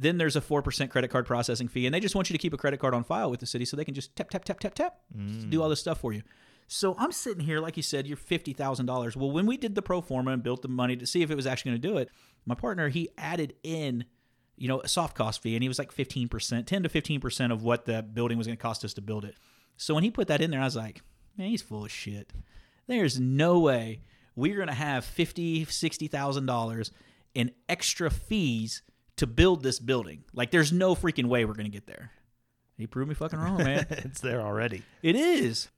Then 0.00 0.16
there's 0.16 0.34
a 0.34 0.40
four 0.40 0.62
percent 0.62 0.90
credit 0.90 1.08
card 1.08 1.26
processing 1.26 1.68
fee, 1.68 1.84
and 1.84 1.94
they 1.94 2.00
just 2.00 2.14
want 2.14 2.30
you 2.30 2.34
to 2.34 2.38
keep 2.38 2.54
a 2.54 2.56
credit 2.56 2.80
card 2.80 2.94
on 2.94 3.04
file 3.04 3.30
with 3.30 3.38
the 3.38 3.46
city 3.46 3.66
so 3.66 3.76
they 3.76 3.84
can 3.84 3.92
just 3.92 4.16
tap 4.16 4.30
tap 4.30 4.44
tap 4.46 4.58
tap 4.58 4.74
tap 4.74 4.96
do 5.50 5.60
all 5.60 5.68
mm. 5.68 5.70
this 5.70 5.80
stuff 5.80 6.00
for 6.00 6.14
you. 6.14 6.22
So 6.68 6.96
I'm 6.98 7.12
sitting 7.12 7.44
here, 7.44 7.60
like 7.60 7.76
you 7.76 7.82
said, 7.82 8.06
you're 8.06 8.16
fifty 8.16 8.54
thousand 8.54 8.86
dollars. 8.86 9.14
Well, 9.14 9.30
when 9.30 9.44
we 9.44 9.58
did 9.58 9.74
the 9.74 9.82
pro 9.82 10.00
forma 10.00 10.30
and 10.30 10.42
built 10.42 10.62
the 10.62 10.68
money 10.68 10.96
to 10.96 11.06
see 11.06 11.20
if 11.20 11.30
it 11.30 11.34
was 11.34 11.46
actually 11.46 11.72
going 11.72 11.82
to 11.82 11.88
do 11.88 11.98
it, 11.98 12.08
my 12.46 12.54
partner 12.54 12.88
he 12.88 13.10
added 13.18 13.56
in, 13.62 14.06
you 14.56 14.68
know, 14.68 14.80
a 14.80 14.88
soft 14.88 15.14
cost 15.14 15.42
fee, 15.42 15.54
and 15.54 15.62
he 15.62 15.68
was 15.68 15.78
like 15.78 15.92
fifteen 15.92 16.28
percent, 16.28 16.66
ten 16.66 16.82
to 16.82 16.88
fifteen 16.88 17.20
percent 17.20 17.52
of 17.52 17.62
what 17.62 17.84
the 17.84 18.02
building 18.02 18.38
was 18.38 18.46
going 18.46 18.56
to 18.56 18.62
cost 18.62 18.86
us 18.86 18.94
to 18.94 19.02
build 19.02 19.26
it. 19.26 19.34
So 19.76 19.94
when 19.94 20.02
he 20.02 20.10
put 20.10 20.28
that 20.28 20.40
in 20.40 20.50
there, 20.50 20.62
I 20.62 20.64
was 20.64 20.76
like, 20.76 21.02
man, 21.36 21.48
he's 21.48 21.60
full 21.60 21.84
of 21.84 21.90
shit. 21.90 22.32
There's 22.86 23.20
no 23.20 23.58
way 23.58 24.00
we're 24.34 24.56
going 24.56 24.68
to 24.68 24.74
have 24.74 25.04
fifty, 25.04 25.66
sixty 25.66 26.08
thousand 26.08 26.46
dollars 26.46 26.90
in 27.34 27.50
extra 27.68 28.10
fees 28.10 28.80
to 29.20 29.26
build 29.26 29.62
this 29.62 29.78
building. 29.78 30.24
Like, 30.32 30.50
there's 30.50 30.72
no 30.72 30.94
freaking 30.94 31.26
way 31.26 31.44
we're 31.44 31.52
going 31.52 31.66
to 31.66 31.70
get 31.70 31.86
there. 31.86 32.10
He 32.78 32.86
proved 32.86 33.10
me 33.10 33.14
fucking 33.14 33.38
wrong, 33.38 33.58
man. 33.58 33.86
it's 33.90 34.20
there 34.20 34.40
already. 34.40 34.82
it 35.02 35.14
is. 35.14 35.68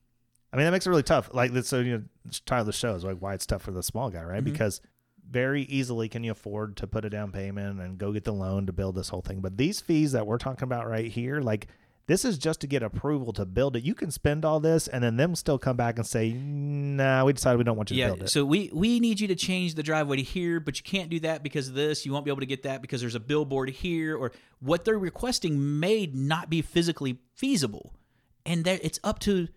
I 0.52 0.56
mean, 0.56 0.64
that 0.64 0.70
makes 0.70 0.86
it 0.86 0.90
really 0.90 1.02
tough. 1.02 1.28
Like, 1.34 1.50
that's- 1.50 1.66
so 1.66 1.80
you 1.80 1.98
know, 1.98 2.02
title 2.46 2.60
of 2.60 2.66
the 2.66 2.72
show 2.72 2.94
is 2.94 3.02
like 3.04 3.18
why 3.18 3.34
it's 3.34 3.44
tough 3.44 3.62
for 3.62 3.72
the 3.72 3.82
small 3.82 4.10
guy, 4.10 4.22
right? 4.22 4.44
Mm-hmm. 4.44 4.52
Because 4.52 4.80
very 5.28 5.62
easily 5.62 6.08
can 6.08 6.22
you 6.22 6.30
afford 6.30 6.76
to 6.76 6.86
put 6.86 7.04
a 7.04 7.10
down 7.10 7.32
payment 7.32 7.80
and 7.80 7.98
go 7.98 8.12
get 8.12 8.22
the 8.22 8.32
loan 8.32 8.66
to 8.66 8.72
build 8.72 8.94
this 8.94 9.08
whole 9.08 9.22
thing. 9.22 9.40
But 9.40 9.56
these 9.56 9.80
fees 9.80 10.12
that 10.12 10.24
we're 10.26 10.38
talking 10.38 10.64
about 10.64 10.88
right 10.88 11.10
here, 11.10 11.40
like 11.40 11.66
this 12.06 12.24
is 12.24 12.36
just 12.38 12.60
to 12.60 12.66
get 12.66 12.82
approval 12.82 13.32
to 13.34 13.44
build 13.44 13.76
it. 13.76 13.84
You 13.84 13.94
can 13.94 14.10
spend 14.10 14.44
all 14.44 14.60
this 14.60 14.88
and 14.88 15.02
then 15.04 15.16
them 15.16 15.34
still 15.34 15.58
come 15.58 15.76
back 15.76 15.98
and 15.98 16.06
say, 16.06 16.32
"Nah, 16.32 17.24
we 17.24 17.32
decided 17.32 17.58
we 17.58 17.64
don't 17.64 17.76
want 17.76 17.90
you 17.90 17.96
to 17.96 18.06
build 18.08 18.22
it." 18.22 18.30
so 18.30 18.44
we 18.44 18.70
we 18.72 19.00
need 19.00 19.20
you 19.20 19.28
to 19.28 19.34
change 19.34 19.74
the 19.74 19.82
driveway 19.82 20.16
to 20.16 20.22
here, 20.22 20.60
but 20.60 20.78
you 20.78 20.82
can't 20.84 21.10
do 21.10 21.20
that 21.20 21.42
because 21.42 21.68
of 21.68 21.74
this. 21.74 22.04
You 22.04 22.12
won't 22.12 22.24
be 22.24 22.30
able 22.30 22.40
to 22.40 22.46
get 22.46 22.64
that 22.64 22.82
because 22.82 23.00
there's 23.00 23.14
a 23.14 23.20
billboard 23.20 23.70
here, 23.70 24.16
or 24.16 24.32
what 24.60 24.84
they're 24.84 24.98
requesting 24.98 25.80
may 25.80 26.06
not 26.12 26.50
be 26.50 26.62
physically 26.62 27.18
feasible, 27.34 27.94
and 28.44 28.64
there 28.64 28.78
it's 28.82 28.98
up 29.04 29.18
to 29.20 29.48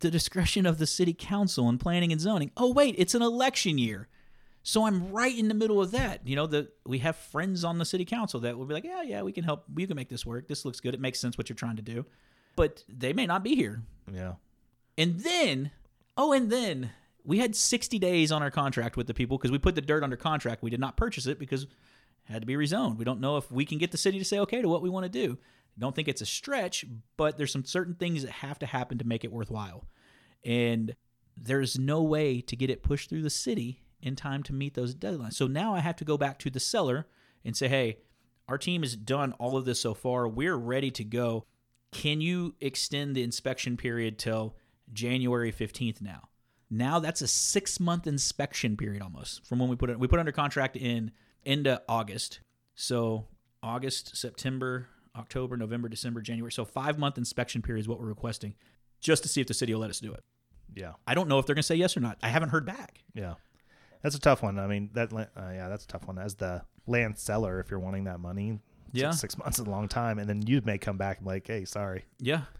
the 0.00 0.10
discretion 0.10 0.64
of 0.66 0.78
the 0.78 0.86
city 0.86 1.12
council 1.12 1.68
and 1.68 1.78
planning 1.78 2.12
and 2.12 2.20
zoning. 2.20 2.50
Oh 2.56 2.72
wait, 2.72 2.94
it's 2.98 3.14
an 3.14 3.22
election 3.22 3.76
year, 3.78 4.08
so 4.62 4.86
I'm 4.86 5.10
right 5.10 5.36
in 5.36 5.48
the 5.48 5.54
middle 5.54 5.80
of 5.80 5.90
that. 5.92 6.26
You 6.26 6.36
know, 6.36 6.46
the 6.46 6.70
we 6.86 6.98
have 6.98 7.16
friends 7.16 7.64
on 7.64 7.78
the 7.78 7.84
city 7.84 8.04
council 8.04 8.40
that 8.40 8.56
will 8.56 8.66
be 8.66 8.74
like, 8.74 8.84
yeah, 8.84 9.02
yeah, 9.02 9.22
we 9.22 9.32
can 9.32 9.44
help. 9.44 9.64
We 9.72 9.86
can 9.86 9.96
make 9.96 10.08
this 10.08 10.24
work. 10.24 10.48
This 10.48 10.64
looks 10.64 10.80
good. 10.80 10.94
It 10.94 11.00
makes 11.00 11.18
sense 11.18 11.36
what 11.36 11.48
you're 11.48 11.56
trying 11.56 11.76
to 11.76 11.82
do, 11.82 12.06
but 12.56 12.84
they 12.88 13.12
may 13.12 13.26
not 13.26 13.42
be 13.42 13.54
here. 13.54 13.82
yeah. 14.12 14.34
And 14.98 15.20
then, 15.20 15.70
oh, 16.18 16.32
and 16.32 16.50
then 16.50 16.90
we 17.24 17.38
had 17.38 17.56
60 17.56 17.98
days 17.98 18.30
on 18.30 18.42
our 18.42 18.50
contract 18.50 18.96
with 18.96 19.06
the 19.06 19.14
people 19.14 19.38
because 19.38 19.50
we 19.50 19.58
put 19.58 19.74
the 19.74 19.80
dirt 19.80 20.02
under 20.02 20.16
contract. 20.16 20.62
We 20.62 20.70
did 20.70 20.80
not 20.80 20.96
purchase 20.96 21.26
it 21.26 21.38
because 21.38 21.62
it 21.62 21.70
had 22.24 22.42
to 22.42 22.46
be 22.46 22.54
rezoned. 22.54 22.98
We 22.98 23.04
don't 23.04 23.20
know 23.20 23.36
if 23.36 23.50
we 23.50 23.64
can 23.64 23.78
get 23.78 23.90
the 23.90 23.96
city 23.96 24.18
to 24.18 24.24
say 24.24 24.38
okay 24.40 24.60
to 24.60 24.68
what 24.68 24.82
we 24.82 24.90
want 24.90 25.04
to 25.04 25.08
do. 25.08 25.38
Don't 25.78 25.94
think 25.96 26.08
it's 26.08 26.20
a 26.20 26.26
stretch, 26.26 26.84
but 27.16 27.38
there's 27.38 27.52
some 27.52 27.64
certain 27.64 27.94
things 27.94 28.22
that 28.22 28.30
have 28.30 28.58
to 28.58 28.66
happen 28.66 28.98
to 28.98 29.06
make 29.06 29.24
it 29.24 29.32
worthwhile. 29.32 29.86
And 30.44 30.94
there's 31.36 31.78
no 31.78 32.02
way 32.02 32.40
to 32.42 32.56
get 32.56 32.68
it 32.68 32.82
pushed 32.82 33.08
through 33.08 33.22
the 33.22 33.30
city 33.30 33.81
in 34.02 34.16
time 34.16 34.42
to 34.44 34.52
meet 34.52 34.74
those 34.74 34.94
deadlines. 34.94 35.34
So 35.34 35.46
now 35.46 35.74
I 35.74 35.80
have 35.80 35.96
to 35.96 36.04
go 36.04 36.18
back 36.18 36.38
to 36.40 36.50
the 36.50 36.60
seller 36.60 37.06
and 37.44 37.56
say, 37.56 37.68
hey, 37.68 37.98
our 38.48 38.58
team 38.58 38.82
has 38.82 38.96
done 38.96 39.32
all 39.34 39.56
of 39.56 39.64
this 39.64 39.80
so 39.80 39.94
far. 39.94 40.28
We're 40.28 40.56
ready 40.56 40.90
to 40.92 41.04
go. 41.04 41.46
Can 41.92 42.20
you 42.20 42.54
extend 42.60 43.14
the 43.14 43.22
inspection 43.22 43.76
period 43.76 44.18
till 44.18 44.56
January 44.92 45.52
15th 45.52 46.00
now? 46.00 46.28
Now 46.70 46.98
that's 46.98 47.20
a 47.20 47.28
six 47.28 47.78
month 47.78 48.06
inspection 48.06 48.76
period 48.76 49.02
almost 49.02 49.46
from 49.46 49.58
when 49.58 49.68
we 49.68 49.76
put 49.76 49.90
it. 49.90 49.98
We 49.98 50.08
put 50.08 50.18
under 50.18 50.32
contract 50.32 50.76
in 50.76 51.12
end 51.44 51.66
of 51.66 51.80
August. 51.88 52.40
So 52.74 53.26
August, 53.62 54.16
September, 54.16 54.88
October, 55.14 55.56
November, 55.56 55.88
December, 55.88 56.22
January. 56.22 56.50
So 56.50 56.64
five 56.64 56.98
month 56.98 57.18
inspection 57.18 57.60
period 57.62 57.82
is 57.82 57.88
what 57.88 58.00
we're 58.00 58.06
requesting 58.06 58.54
just 59.00 59.22
to 59.24 59.28
see 59.28 59.40
if 59.40 59.46
the 59.46 59.54
city 59.54 59.74
will 59.74 59.82
let 59.82 59.90
us 59.90 60.00
do 60.00 60.12
it. 60.12 60.24
Yeah. 60.74 60.92
I 61.06 61.14
don't 61.14 61.28
know 61.28 61.38
if 61.38 61.46
they're 61.46 61.54
going 61.54 61.62
to 61.62 61.66
say 61.66 61.74
yes 61.74 61.96
or 61.96 62.00
not. 62.00 62.18
I 62.22 62.28
haven't 62.28 62.48
heard 62.48 62.64
back. 62.64 63.02
Yeah. 63.14 63.34
That's 64.02 64.14
a 64.14 64.20
tough 64.20 64.42
one. 64.42 64.58
I 64.58 64.66
mean, 64.66 64.90
that 64.94 65.12
uh, 65.12 65.24
yeah, 65.36 65.68
that's 65.68 65.84
a 65.84 65.88
tough 65.88 66.06
one. 66.06 66.18
As 66.18 66.34
the 66.34 66.62
land 66.86 67.18
seller, 67.18 67.60
if 67.60 67.70
you're 67.70 67.80
wanting 67.80 68.04
that 68.04 68.18
money, 68.20 68.58
Yeah. 68.92 69.10
six, 69.10 69.20
six 69.20 69.38
months 69.44 69.58
is 69.58 69.66
a 69.66 69.70
long 69.70 69.88
time, 69.88 70.18
and 70.18 70.28
then 70.28 70.42
you 70.46 70.60
may 70.64 70.78
come 70.78 70.96
back 70.98 71.18
and 71.18 71.26
be 71.26 71.32
like, 71.34 71.46
"Hey, 71.46 71.64
sorry." 71.64 72.04
Yeah. 72.18 72.42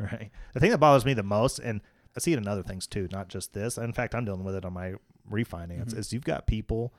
Right. 0.00 0.30
The 0.54 0.60
thing 0.60 0.70
that 0.70 0.78
bothers 0.78 1.04
me 1.04 1.12
the 1.14 1.24
most, 1.24 1.58
and 1.58 1.80
I 2.16 2.20
see 2.20 2.32
it 2.32 2.38
in 2.38 2.46
other 2.46 2.62
things 2.62 2.86
too, 2.86 3.08
not 3.10 3.26
just 3.28 3.52
this. 3.52 3.76
In 3.78 3.92
fact, 3.92 4.14
I'm 4.14 4.24
dealing 4.24 4.44
with 4.44 4.54
it 4.54 4.64
on 4.64 4.72
my 4.72 4.94
refinance. 5.28 5.86
Mm-hmm. 5.88 5.98
Is 5.98 6.12
you've 6.12 6.22
got 6.24 6.46
people 6.46 6.94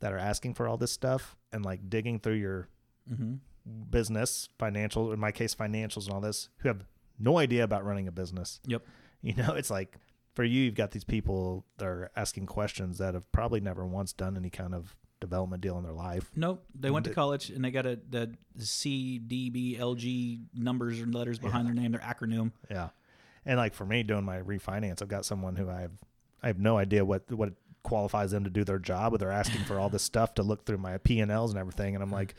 that 0.00 0.12
are 0.12 0.18
asking 0.18 0.54
for 0.54 0.66
all 0.66 0.76
this 0.76 0.90
stuff 0.90 1.36
and 1.52 1.64
like 1.64 1.88
digging 1.88 2.18
through 2.18 2.34
your 2.34 2.68
Mm-hmm. 3.08 3.34
business, 3.90 4.48
financial, 4.58 5.12
in 5.12 5.18
my 5.20 5.30
case, 5.32 5.54
financials 5.54 6.04
and 6.06 6.14
all 6.14 6.20
this, 6.20 6.48
who 6.58 6.68
have 6.68 6.84
no 7.18 7.38
idea 7.38 7.64
about 7.64 7.84
running 7.84 8.08
a 8.08 8.12
business. 8.12 8.60
Yep. 8.66 8.82
You 9.22 9.34
know, 9.34 9.52
it's 9.54 9.70
like 9.70 9.96
for 10.34 10.44
you, 10.44 10.62
you've 10.62 10.74
got 10.74 10.92
these 10.92 11.04
people 11.04 11.64
that 11.78 11.86
are 11.86 12.10
asking 12.16 12.46
questions 12.46 12.98
that 12.98 13.14
have 13.14 13.30
probably 13.32 13.60
never 13.60 13.86
once 13.86 14.12
done 14.12 14.36
any 14.36 14.50
kind 14.50 14.74
of 14.74 14.96
development 15.20 15.60
deal 15.60 15.76
in 15.76 15.84
their 15.84 15.92
life. 15.92 16.30
Nope. 16.34 16.64
They 16.74 16.90
went 16.90 17.04
to 17.06 17.14
college 17.14 17.50
and 17.50 17.64
they 17.64 17.70
got 17.70 17.86
a 17.86 17.98
the 18.08 18.30
C, 18.58 19.18
D, 19.18 19.50
B, 19.50 19.76
L, 19.78 19.94
G 19.94 20.40
numbers 20.54 21.00
and 21.00 21.14
letters 21.14 21.38
behind 21.38 21.66
their 21.66 21.74
name, 21.74 21.92
their 21.92 22.00
acronym. 22.00 22.52
Yeah. 22.70 22.88
And 23.44 23.58
like 23.58 23.74
for 23.74 23.84
me 23.84 24.02
doing 24.02 24.24
my 24.24 24.38
refinance, 24.38 25.02
I've 25.02 25.08
got 25.08 25.24
someone 25.24 25.56
who 25.56 25.68
I 25.68 25.82
have 25.82 25.92
I 26.42 26.46
have 26.46 26.58
no 26.58 26.78
idea 26.78 27.04
what 27.04 27.30
what 27.30 27.52
qualifies 27.82 28.30
them 28.30 28.44
to 28.44 28.50
do 28.50 28.64
their 28.64 28.78
job, 28.78 29.12
but 29.12 29.20
they're 29.20 29.30
asking 29.30 29.64
for 29.64 29.78
all 29.78 29.88
this 29.88 30.02
stuff 30.02 30.34
to 30.34 30.42
look 30.42 30.64
through 30.64 30.78
my 30.78 30.98
P 30.98 31.20
and 31.20 31.30
Ls 31.30 31.50
and 31.50 31.58
everything, 31.58 31.94
and 31.94 32.02
I'm 32.02 32.10
like, 32.10 32.34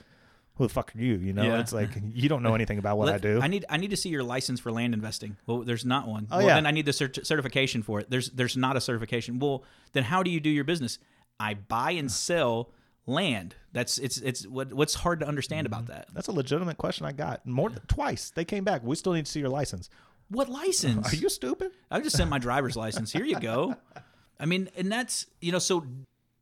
who 0.62 0.68
the 0.68 0.74
fuck 0.74 0.96
are 0.96 1.00
you? 1.00 1.16
You 1.16 1.34
know, 1.34 1.44
Yeah. 1.44 1.60
it's 1.60 1.74
like 1.74 1.90
you 2.14 2.30
don't 2.30 2.44
know 2.44 2.56
anything 2.56 2.78
about 2.78 2.98
what 2.98 3.10
I 3.10 3.18
do. 3.18 3.40
I 3.42 3.48
need 3.48 3.66
I 3.70 3.78
need 3.78 3.90
to 3.90 3.98
see 3.98 4.10
your 4.10 4.24
license 4.24 4.60
for 4.60 4.72
land 4.72 4.94
investing. 4.94 5.38
Well, 5.48 5.60
there's 5.64 5.86
not 5.86 6.08
one. 6.08 6.28
Oh, 6.32 6.38
well, 6.38 6.48
yeah. 6.48 6.56
then 6.56 6.66
I 6.68 6.72
need 6.72 6.86
the 6.86 6.92
cert- 6.92 7.26
certification 7.26 7.84
for 7.84 8.00
it. 8.00 8.10
There's 8.10 8.30
there's 8.30 8.56
not 8.56 8.78
a 8.78 8.82
certification. 8.82 9.40
Well, 9.40 9.64
then 9.94 10.04
how 10.04 10.24
do 10.24 10.30
you 10.32 10.40
do 10.40 10.50
your 10.50 10.64
business? 10.64 11.00
I 11.40 11.56
buy 11.56 11.92
and 11.92 12.12
sell 12.12 12.72
land. 13.08 13.56
That's 13.74 13.98
it's 13.98 14.18
it's 14.20 14.46
what 14.48 14.74
what's 14.74 14.94
hard 14.94 15.20
to 15.22 15.28
understand 15.28 15.66
about 15.68 15.86
Mm-hmm. 15.86 15.94
that. 15.94 16.08
That's 16.14 16.28
a 16.28 16.32
legitimate 16.32 16.78
question 16.78 17.06
I 17.06 17.12
got. 17.12 17.46
More 17.48 17.70
than 17.70 17.82
twice. 17.88 18.30
They 18.30 18.46
came 18.46 18.64
back. 18.64 18.84
We 18.84 18.96
still 18.96 19.14
need 19.14 19.26
to 19.26 19.32
see 19.32 19.40
your 19.40 19.50
license. 19.50 19.90
What 20.30 20.48
license? 20.50 21.12
Are 21.14 21.16
you 21.18 21.30
stupid? 21.30 21.72
I 21.90 22.00
just 22.00 22.16
sent 22.16 22.30
my 22.30 22.38
driver's 22.40 22.78
license. 22.78 23.12
Here 23.12 23.26
you 23.26 23.40
go. 23.40 23.76
I 24.40 24.46
mean, 24.46 24.70
and 24.78 24.92
that's 24.92 25.26
you 25.42 25.52
know, 25.52 25.60
so 25.60 25.84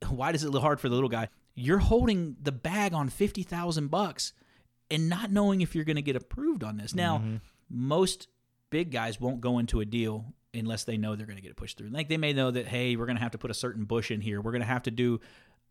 why 0.07 0.31
does 0.31 0.43
it 0.43 0.49
look 0.49 0.61
hard 0.61 0.79
for 0.79 0.89
the 0.89 0.95
little 0.95 1.09
guy? 1.09 1.29
You're 1.55 1.79
holding 1.79 2.37
the 2.41 2.51
bag 2.51 2.93
on 2.93 3.09
fifty 3.09 3.43
thousand 3.43 3.89
bucks 3.89 4.33
and 4.89 5.09
not 5.09 5.31
knowing 5.31 5.61
if 5.61 5.75
you're 5.75 5.85
going 5.85 5.97
to 5.97 6.01
get 6.01 6.15
approved 6.15 6.63
on 6.63 6.77
this. 6.77 6.95
Now, 6.95 7.17
mm-hmm. 7.19 7.35
most 7.69 8.27
big 8.69 8.91
guys 8.91 9.19
won't 9.19 9.41
go 9.41 9.59
into 9.59 9.81
a 9.81 9.85
deal 9.85 10.33
unless 10.53 10.83
they 10.83 10.97
know 10.97 11.15
they're 11.15 11.27
going 11.27 11.37
to 11.37 11.41
get 11.41 11.51
it 11.51 11.57
pushed 11.57 11.77
through. 11.77 11.89
Like 11.89 12.09
they 12.09 12.17
may 12.17 12.33
know 12.33 12.51
that 12.51 12.67
hey, 12.67 12.95
we're 12.95 13.05
going 13.05 13.17
to 13.17 13.23
have 13.23 13.31
to 13.31 13.37
put 13.37 13.51
a 13.51 13.55
certain 13.55 13.85
bush 13.85 14.11
in 14.11 14.21
here. 14.21 14.41
We're 14.41 14.51
going 14.51 14.61
to 14.61 14.67
have 14.67 14.83
to 14.83 14.91
do 14.91 15.19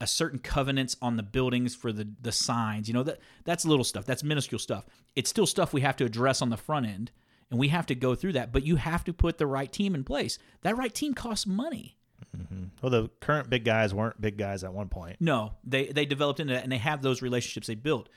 a 0.00 0.06
certain 0.06 0.38
covenants 0.38 0.97
on 1.02 1.16
the 1.16 1.23
buildings 1.23 1.75
for 1.75 1.92
the 1.92 2.08
the 2.20 2.32
signs. 2.32 2.88
You 2.88 2.94
know 2.94 3.02
that 3.04 3.18
that's 3.44 3.64
little 3.64 3.85
stuff. 3.85 4.04
That's 4.04 4.23
minuscule 4.23 4.58
stuff. 4.58 4.87
It's 5.16 5.30
still 5.30 5.47
stuff 5.47 5.73
we 5.73 5.80
have 5.80 5.97
to 5.97 6.04
address 6.04 6.42
on 6.42 6.50
the 6.50 6.56
front 6.56 6.87
end, 6.87 7.11
and 7.50 7.58
we 7.58 7.68
have 7.68 7.87
to 7.87 7.94
go 7.94 8.14
through 8.14 8.35
that. 8.35 8.52
But 8.52 8.64
you 8.64 8.76
have 8.76 9.04
to 9.04 9.12
put 9.12 9.38
the 9.38 9.47
right 9.47 9.73
team 9.73 9.94
in 9.94 10.04
place. 10.04 10.38
That 10.62 10.76
right 10.76 10.94
team 10.94 11.14
costs 11.14 11.47
money. 11.47 11.97
Mm-hmm. 12.37 12.64
Well, 12.82 12.90
the 12.90 13.11
current 13.20 13.50
big 13.50 13.64
guys 13.64 13.92
weren't 13.92 14.20
big 14.20 14.37
guys 14.37 14.64
at 14.64 14.73
one 14.73 14.88
point. 14.88 15.16
No, 15.20 15.52
they 15.64 15.87
they 15.87 16.06
developed 16.06 16.40
into 16.40 16.54
that, 16.54 16.62
and 16.62 16.73
they 16.73 16.78
have 16.78 17.02
those 17.02 17.23
relationships 17.23 17.66
they 17.66 17.75
built, 17.75 18.08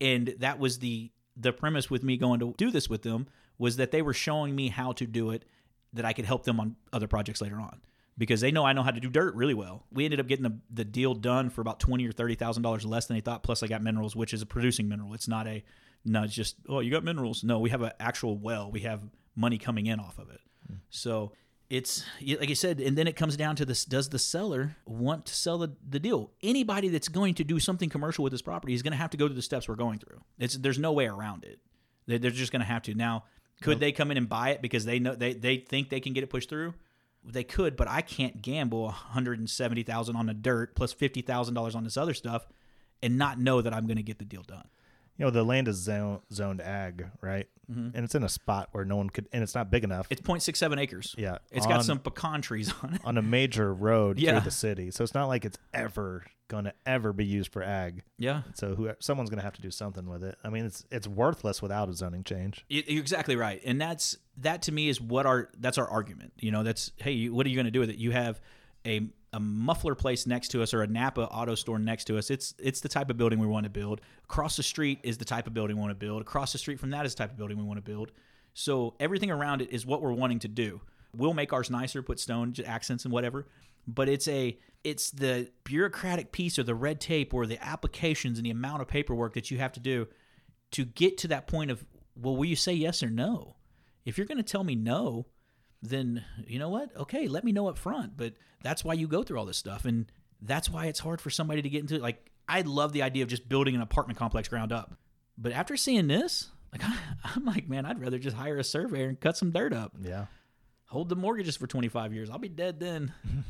and 0.00 0.34
that 0.38 0.58
was 0.58 0.78
the 0.78 1.10
the 1.36 1.52
premise 1.52 1.90
with 1.90 2.02
me 2.02 2.16
going 2.16 2.40
to 2.40 2.54
do 2.58 2.70
this 2.70 2.88
with 2.88 3.02
them 3.02 3.26
was 3.58 3.76
that 3.76 3.90
they 3.90 4.02
were 4.02 4.12
showing 4.12 4.54
me 4.54 4.68
how 4.68 4.92
to 4.92 5.06
do 5.06 5.30
it, 5.30 5.44
that 5.92 6.04
I 6.04 6.12
could 6.12 6.24
help 6.24 6.44
them 6.44 6.60
on 6.60 6.76
other 6.92 7.06
projects 7.06 7.40
later 7.40 7.60
on 7.60 7.80
because 8.18 8.40
they 8.40 8.50
know 8.50 8.64
I 8.64 8.72
know 8.72 8.82
how 8.82 8.90
to 8.90 9.00
do 9.00 9.08
dirt 9.08 9.34
really 9.34 9.54
well. 9.54 9.86
We 9.92 10.04
ended 10.04 10.20
up 10.20 10.26
getting 10.26 10.44
the, 10.44 10.58
the 10.72 10.84
deal 10.84 11.14
done 11.14 11.50
for 11.50 11.60
about 11.60 11.80
twenty 11.80 12.06
or 12.06 12.12
thirty 12.12 12.34
thousand 12.34 12.62
dollars 12.62 12.84
less 12.84 13.06
than 13.06 13.16
they 13.16 13.20
thought. 13.20 13.42
Plus, 13.42 13.62
I 13.62 13.66
got 13.66 13.82
minerals, 13.82 14.14
which 14.14 14.34
is 14.34 14.42
a 14.42 14.46
producing 14.46 14.88
mineral. 14.88 15.14
It's 15.14 15.28
not 15.28 15.46
a 15.46 15.64
no, 16.04 16.24
it's 16.24 16.34
just 16.34 16.56
oh 16.68 16.80
you 16.80 16.90
got 16.90 17.04
minerals. 17.04 17.44
No, 17.44 17.58
we 17.58 17.70
have 17.70 17.82
an 17.82 17.92
actual 18.00 18.36
well. 18.36 18.70
We 18.70 18.80
have 18.80 19.02
money 19.34 19.58
coming 19.58 19.86
in 19.86 20.00
off 20.00 20.18
of 20.18 20.30
it. 20.30 20.40
Hmm. 20.66 20.76
So 20.90 21.32
it's 21.72 22.04
like 22.38 22.50
I 22.50 22.52
said, 22.52 22.80
and 22.80 22.98
then 22.98 23.06
it 23.06 23.16
comes 23.16 23.34
down 23.36 23.56
to 23.56 23.64
this: 23.64 23.84
Does 23.86 24.10
the 24.10 24.18
seller 24.18 24.76
want 24.84 25.24
to 25.26 25.34
sell 25.34 25.56
the, 25.58 25.72
the 25.88 25.98
deal? 25.98 26.30
Anybody 26.42 26.88
that's 26.88 27.08
going 27.08 27.34
to 27.36 27.44
do 27.44 27.58
something 27.58 27.88
commercial 27.88 28.22
with 28.22 28.30
this 28.32 28.42
property 28.42 28.74
is 28.74 28.82
going 28.82 28.92
to 28.92 28.98
have 28.98 29.10
to 29.10 29.16
go 29.16 29.26
through 29.26 29.36
the 29.36 29.42
steps 29.42 29.68
we're 29.68 29.74
going 29.76 29.98
through. 29.98 30.20
It's 30.38 30.56
there's 30.58 30.78
no 30.78 30.92
way 30.92 31.06
around 31.06 31.44
it. 31.44 31.60
They- 32.06 32.18
They're 32.18 32.30
just 32.30 32.52
going 32.52 32.60
to 32.60 32.66
have 32.66 32.82
to. 32.82 32.94
Now, 32.94 33.24
could 33.62 33.80
they 33.80 33.90
come 33.92 34.10
in 34.10 34.18
and 34.18 34.28
buy 34.28 34.50
it 34.50 34.60
because 34.60 34.84
they 34.84 34.98
know 34.98 35.14
they 35.14 35.32
they 35.32 35.56
think 35.56 35.88
they 35.88 36.00
can 36.00 36.12
get 36.12 36.22
it 36.22 36.28
pushed 36.30 36.50
through? 36.50 36.74
They 37.24 37.44
could, 37.44 37.76
but 37.76 37.88
I 37.88 38.02
can't 38.02 38.42
gamble 38.42 38.82
one 38.82 38.92
hundred 38.92 39.38
and 39.38 39.48
seventy 39.48 39.82
thousand 39.82 40.16
on 40.16 40.26
the 40.26 40.34
dirt 40.34 40.74
plus 40.76 40.92
fifty 40.92 41.22
thousand 41.22 41.54
dollars 41.54 41.74
on 41.74 41.84
this 41.84 41.96
other 41.96 42.12
stuff, 42.14 42.46
and 43.02 43.16
not 43.16 43.38
know 43.40 43.62
that 43.62 43.72
I'm 43.72 43.86
going 43.86 43.96
to 43.96 44.02
get 44.02 44.18
the 44.18 44.24
deal 44.26 44.42
done. 44.42 44.68
You 45.18 45.26
know, 45.26 45.30
the 45.30 45.44
land 45.44 45.68
is 45.68 45.76
zone, 45.76 46.20
zoned 46.32 46.60
ag, 46.60 47.06
right? 47.20 47.46
Mm-hmm. 47.70 47.94
And 47.96 48.04
it's 48.04 48.14
in 48.14 48.22
a 48.22 48.28
spot 48.28 48.68
where 48.72 48.84
no 48.84 48.96
one 48.96 49.08
could, 49.10 49.28
and 49.32 49.42
it's 49.42 49.54
not 49.54 49.70
big 49.70 49.84
enough. 49.84 50.06
It's 50.10 50.20
0.67 50.22 50.78
acres. 50.80 51.14
yeah, 51.18 51.38
It's 51.50 51.66
on, 51.66 51.72
got 51.72 51.84
some 51.84 51.98
pecan 51.98 52.42
trees 52.42 52.72
on 52.82 52.94
it. 52.94 53.00
on 53.04 53.18
a 53.18 53.22
major 53.22 53.72
road 53.72 54.18
Yeah. 54.18 54.32
through 54.32 54.44
the 54.46 54.50
city, 54.50 54.90
so 54.90 55.04
it's 55.04 55.14
not 55.14 55.26
like 55.26 55.44
it's 55.44 55.58
ever 55.72 56.24
going 56.48 56.64
to 56.64 56.72
ever 56.84 57.12
be 57.12 57.24
used 57.24 57.52
for 57.52 57.62
ag. 57.62 58.02
Yeah. 58.18 58.42
So 58.54 58.74
who 58.74 58.90
someone's 59.00 59.30
going 59.30 59.38
to 59.38 59.44
have 59.44 59.54
to 59.54 59.62
do 59.62 59.70
something 59.70 60.06
with 60.08 60.22
it. 60.24 60.36
I 60.44 60.48
mean, 60.50 60.64
it's 60.66 60.84
it's 60.90 61.06
worthless 61.08 61.62
without 61.62 61.88
a 61.88 61.94
zoning 61.94 62.24
change. 62.24 62.64
You're 62.68 62.82
exactly 63.00 63.36
right, 63.36 63.60
and 63.64 63.80
that's 63.80 64.16
that 64.38 64.62
to 64.62 64.72
me 64.72 64.88
is 64.88 65.00
what 65.00 65.24
our 65.24 65.48
that's 65.58 65.78
our 65.78 65.88
argument. 65.88 66.32
You 66.38 66.50
know, 66.50 66.62
that's 66.62 66.92
hey, 66.96 67.28
what 67.28 67.46
are 67.46 67.48
you 67.50 67.56
going 67.56 67.66
to 67.66 67.70
do 67.70 67.80
with 67.80 67.90
it? 67.90 67.96
You 67.96 68.10
have 68.10 68.40
a 68.86 69.08
a 69.32 69.40
muffler 69.40 69.94
place 69.94 70.26
next 70.26 70.48
to 70.48 70.62
us 70.62 70.74
or 70.74 70.82
a 70.82 70.86
Napa 70.86 71.22
auto 71.22 71.54
store 71.54 71.78
next 71.78 72.04
to 72.04 72.18
us. 72.18 72.30
It's 72.30 72.54
it's 72.58 72.80
the 72.80 72.88
type 72.88 73.10
of 73.10 73.16
building 73.16 73.38
we 73.38 73.46
want 73.46 73.64
to 73.64 73.70
build. 73.70 74.00
Across 74.24 74.56
the 74.56 74.62
street 74.62 75.00
is 75.02 75.18
the 75.18 75.24
type 75.24 75.46
of 75.46 75.54
building 75.54 75.76
we 75.76 75.80
want 75.80 75.90
to 75.90 76.06
build. 76.06 76.20
Across 76.20 76.52
the 76.52 76.58
street 76.58 76.78
from 76.78 76.90
that 76.90 77.06
is 77.06 77.14
the 77.14 77.18
type 77.22 77.30
of 77.30 77.36
building 77.36 77.58
we 77.58 77.64
want 77.64 77.78
to 77.78 77.82
build. 77.82 78.12
So 78.54 78.94
everything 79.00 79.30
around 79.30 79.62
it 79.62 79.72
is 79.72 79.86
what 79.86 80.02
we're 80.02 80.12
wanting 80.12 80.40
to 80.40 80.48
do. 80.48 80.80
We'll 81.16 81.34
make 81.34 81.52
ours 81.52 81.70
nicer, 81.70 82.02
put 82.02 82.20
stone 82.20 82.54
accents 82.66 83.04
and 83.04 83.12
whatever, 83.12 83.46
but 83.86 84.08
it's 84.08 84.28
a 84.28 84.58
it's 84.84 85.10
the 85.10 85.50
bureaucratic 85.64 86.32
piece 86.32 86.58
or 86.58 86.62
the 86.62 86.74
red 86.74 87.00
tape 87.00 87.32
or 87.32 87.46
the 87.46 87.62
applications 87.64 88.38
and 88.38 88.46
the 88.46 88.50
amount 88.50 88.82
of 88.82 88.88
paperwork 88.88 89.34
that 89.34 89.50
you 89.50 89.58
have 89.58 89.72
to 89.72 89.80
do 89.80 90.08
to 90.72 90.84
get 90.84 91.18
to 91.18 91.28
that 91.28 91.46
point 91.46 91.70
of 91.70 91.84
well 92.16 92.36
will 92.36 92.44
you 92.44 92.56
say 92.56 92.72
yes 92.72 93.02
or 93.02 93.10
no 93.10 93.56
if 94.04 94.18
you're 94.18 94.26
going 94.26 94.38
to 94.38 94.42
tell 94.42 94.64
me 94.64 94.74
no 94.74 95.26
then 95.82 96.24
you 96.46 96.58
know 96.58 96.68
what 96.68 96.96
okay 96.96 97.26
let 97.28 97.42
me 97.44 97.52
know 97.52 97.66
up 97.68 97.76
front 97.76 98.16
but 98.16 98.34
that's 98.62 98.84
why 98.84 98.94
you 98.94 99.08
go 99.08 99.22
through 99.22 99.38
all 99.38 99.44
this 99.44 99.56
stuff 99.56 99.84
and 99.84 100.10
that's 100.40 100.68
why 100.70 100.86
it's 100.86 101.00
hard 101.00 101.20
for 101.20 101.28
somebody 101.30 101.60
to 101.62 101.68
get 101.68 101.80
into 101.80 101.96
it 101.96 102.02
like 102.02 102.30
i 102.48 102.60
love 102.62 102.92
the 102.92 103.02
idea 103.02 103.22
of 103.22 103.28
just 103.28 103.48
building 103.48 103.74
an 103.74 103.80
apartment 103.82 104.18
complex 104.18 104.48
ground 104.48 104.72
up 104.72 104.94
but 105.36 105.50
after 105.52 105.76
seeing 105.76 106.06
this 106.06 106.50
like 106.72 106.82
i'm 107.24 107.44
like 107.44 107.68
man 107.68 107.84
i'd 107.84 108.00
rather 108.00 108.18
just 108.18 108.36
hire 108.36 108.56
a 108.58 108.64
surveyor 108.64 109.08
and 109.08 109.20
cut 109.20 109.36
some 109.36 109.50
dirt 109.50 109.72
up 109.72 109.92
Yeah. 110.00 110.26
hold 110.86 111.08
the 111.08 111.16
mortgages 111.16 111.56
for 111.56 111.66
25 111.66 112.14
years 112.14 112.30
i'll 112.30 112.38
be 112.38 112.48
dead 112.48 112.78
then 112.80 113.12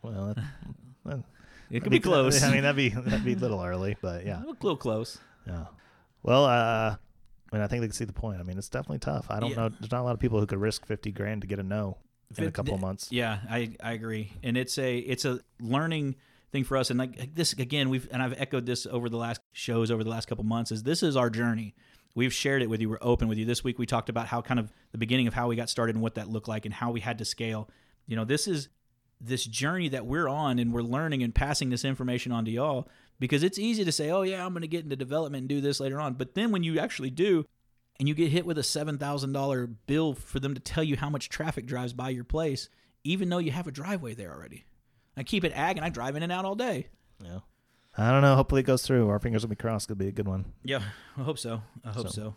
Well, 0.00 0.34
that, 0.34 0.44
well, 1.04 1.24
it 1.72 1.80
could 1.80 1.88
I 1.92 1.96
be 1.96 2.00
close 2.00 2.40
I 2.44 2.52
mean, 2.52 2.62
that'd 2.62 2.76
be 2.76 2.88
that'd 2.90 3.24
be 3.24 3.32
a 3.32 3.36
little 3.36 3.62
early, 3.62 3.96
but 4.00 4.24
yeah. 4.24 4.38
a 4.42 4.46
little 4.46 4.76
close 4.76 5.18
Yeah. 5.46 5.64
Well, 6.22 6.44
uh, 6.44 6.96
I 7.52 7.56
mean, 7.56 7.64
I 7.64 7.66
think 7.66 7.80
they 7.80 7.86
can 7.86 7.94
see 7.94 8.04
the 8.04 8.12
point. 8.12 8.40
I 8.40 8.42
mean, 8.44 8.58
it's 8.58 8.68
definitely 8.68 8.98
tough. 8.98 9.26
I 9.30 9.40
don't 9.40 9.50
Yeah. 9.50 9.56
know. 9.56 9.68
There's 9.70 9.90
not 9.90 10.00
a 10.02 10.04
lot 10.04 10.12
of 10.14 10.20
people 10.20 10.38
who 10.40 10.46
could 10.46 10.58
risk 10.60 10.86
fifty 10.86 11.10
grand 11.12 11.40
to 11.42 11.46
get 11.46 11.58
a 11.58 11.62
no 11.62 11.98
in 12.36 12.44
a 12.44 12.50
couple 12.50 12.74
of 12.74 12.80
months. 12.80 13.08
Yeah, 13.10 13.38
I, 13.48 13.74
I 13.82 13.92
agree, 13.92 14.32
and 14.42 14.56
it's 14.56 14.76
a 14.78 14.98
it's 14.98 15.24
a 15.24 15.40
learning 15.60 16.16
thing 16.52 16.64
for 16.64 16.76
us, 16.76 16.90
and 16.90 16.98
like 16.98 17.18
like 17.18 17.34
this 17.34 17.52
again, 17.54 17.88
we've 17.88 18.08
and 18.10 18.22
I've 18.22 18.34
echoed 18.38 18.66
this 18.66 18.86
over 18.86 19.08
the 19.08 19.16
last 19.16 19.40
shows 19.52 19.90
over 19.90 20.04
the 20.04 20.10
last 20.10 20.28
couple 20.28 20.44
months. 20.44 20.70
Is 20.72 20.82
this 20.82 21.02
is 21.02 21.16
our 21.16 21.30
journey? 21.30 21.74
We've 22.14 22.32
shared 22.32 22.62
it 22.62 22.68
with 22.70 22.80
you. 22.80 22.88
We're 22.90 22.98
open 23.00 23.28
with 23.28 23.38
you. 23.38 23.44
This 23.44 23.62
week 23.62 23.78
we 23.78 23.86
talked 23.86 24.08
about 24.08 24.26
how 24.26 24.42
kind 24.42 24.58
of 24.58 24.72
the 24.92 24.98
beginning 24.98 25.26
of 25.28 25.34
how 25.34 25.46
we 25.48 25.56
got 25.56 25.70
started 25.70 25.94
and 25.94 26.02
what 26.02 26.16
that 26.16 26.28
looked 26.28 26.48
like 26.48 26.64
and 26.64 26.74
how 26.74 26.90
we 26.90 27.00
had 27.00 27.18
to 27.18 27.24
scale. 27.24 27.68
You 28.06 28.16
know, 28.16 28.24
this 28.24 28.48
is 28.48 28.68
this 29.20 29.44
journey 29.44 29.88
that 29.90 30.04
we're 30.06 30.28
on 30.28 30.58
and 30.58 30.72
we're 30.72 30.82
learning 30.82 31.22
and 31.22 31.34
passing 31.34 31.70
this 31.70 31.84
information 31.84 32.32
on 32.32 32.44
to 32.44 32.50
y'all 32.50 32.88
because 33.18 33.42
it's 33.42 33.58
easy 33.58 33.84
to 33.84 33.92
say, 33.92 34.10
oh, 34.10 34.22
yeah, 34.22 34.44
I'm 34.44 34.52
going 34.52 34.62
to 34.62 34.68
get 34.68 34.84
into 34.84 34.96
development 34.96 35.42
and 35.42 35.48
do 35.48 35.60
this 35.60 35.80
later 35.80 36.00
on. 36.00 36.14
But 36.14 36.34
then 36.34 36.50
when 36.52 36.62
you 36.62 36.78
actually 36.78 37.10
do, 37.10 37.44
and 37.98 38.06
you 38.08 38.14
get 38.14 38.30
hit 38.30 38.46
with 38.46 38.58
a 38.58 38.62
$7,000 38.62 39.74
bill 39.86 40.14
for 40.14 40.38
them 40.38 40.54
to 40.54 40.60
tell 40.60 40.84
you 40.84 40.96
how 40.96 41.10
much 41.10 41.28
traffic 41.28 41.66
drives 41.66 41.92
by 41.92 42.10
your 42.10 42.24
place, 42.24 42.68
even 43.04 43.28
though 43.28 43.38
you 43.38 43.50
have 43.50 43.66
a 43.66 43.72
driveway 43.72 44.14
there 44.14 44.32
already. 44.32 44.64
I 45.16 45.24
keep 45.24 45.42
it 45.44 45.52
ag 45.52 45.76
and 45.76 45.84
I 45.84 45.88
drive 45.88 46.14
in 46.14 46.22
and 46.22 46.30
out 46.30 46.44
all 46.44 46.54
day. 46.54 46.86
Yeah. 47.24 47.40
I 47.96 48.12
don't 48.12 48.22
know. 48.22 48.36
Hopefully 48.36 48.60
it 48.60 48.64
goes 48.64 48.82
through. 48.82 49.08
Our 49.08 49.18
fingers 49.18 49.42
will 49.42 49.48
be 49.50 49.56
crossed. 49.56 49.90
It'll 49.90 49.98
be 49.98 50.06
a 50.06 50.12
good 50.12 50.28
one. 50.28 50.44
Yeah, 50.62 50.82
I 51.16 51.22
hope 51.22 51.38
so. 51.38 51.62
I 51.84 51.90
hope 51.90 52.06
so. 52.08 52.12
So- 52.12 52.34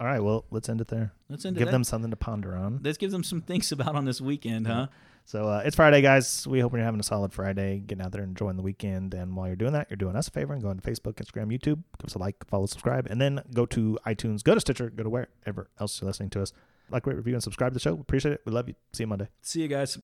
All 0.00 0.06
right. 0.06 0.20
Well, 0.20 0.44
let's 0.50 0.68
end 0.68 0.80
it 0.80 0.88
there. 0.88 1.12
Let's 1.28 1.44
end 1.44 1.56
it 1.56 1.58
there. 1.58 1.66
Give 1.66 1.72
them 1.72 1.84
something 1.84 2.10
to 2.10 2.16
ponder 2.16 2.56
on. 2.56 2.80
Let's 2.82 2.98
give 2.98 3.10
them 3.10 3.24
some 3.24 3.40
things 3.40 3.72
about 3.72 3.96
on 3.96 4.04
this 4.04 4.20
weekend, 4.20 4.66
huh? 4.66 4.88
So 5.24 5.46
uh, 5.46 5.62
it's 5.64 5.76
Friday, 5.76 6.00
guys. 6.00 6.46
We 6.46 6.60
hope 6.60 6.72
you're 6.72 6.82
having 6.82 7.00
a 7.00 7.02
solid 7.02 7.34
Friday, 7.34 7.80
getting 7.80 8.02
out 8.02 8.12
there 8.12 8.22
and 8.22 8.30
enjoying 8.30 8.56
the 8.56 8.62
weekend. 8.62 9.12
And 9.12 9.36
while 9.36 9.46
you're 9.46 9.56
doing 9.56 9.74
that, 9.74 9.88
you're 9.90 9.98
doing 9.98 10.16
us 10.16 10.28
a 10.28 10.30
favor 10.30 10.54
and 10.54 10.62
going 10.62 10.78
to 10.78 10.90
Facebook, 10.90 11.16
Instagram, 11.16 11.52
YouTube. 11.52 11.82
Give 11.98 12.06
us 12.06 12.14
a 12.14 12.18
like, 12.18 12.36
follow, 12.46 12.64
subscribe, 12.64 13.06
and 13.10 13.20
then 13.20 13.42
go 13.52 13.66
to 13.66 13.98
iTunes, 14.06 14.42
go 14.42 14.54
to 14.54 14.60
Stitcher, 14.60 14.88
go 14.88 15.02
to 15.02 15.10
wherever 15.10 15.68
else 15.78 16.00
you're 16.00 16.06
listening 16.06 16.30
to 16.30 16.42
us. 16.42 16.52
Like, 16.90 17.06
rate, 17.06 17.16
review, 17.16 17.34
and 17.34 17.42
subscribe 17.42 17.72
to 17.72 17.74
the 17.74 17.80
show. 17.80 17.92
Appreciate 18.00 18.32
it. 18.32 18.40
We 18.46 18.52
love 18.52 18.68
you. 18.68 18.74
See 18.94 19.02
you 19.02 19.08
Monday. 19.08 19.28
See 19.42 19.60
you 19.60 19.68
guys. 19.68 19.98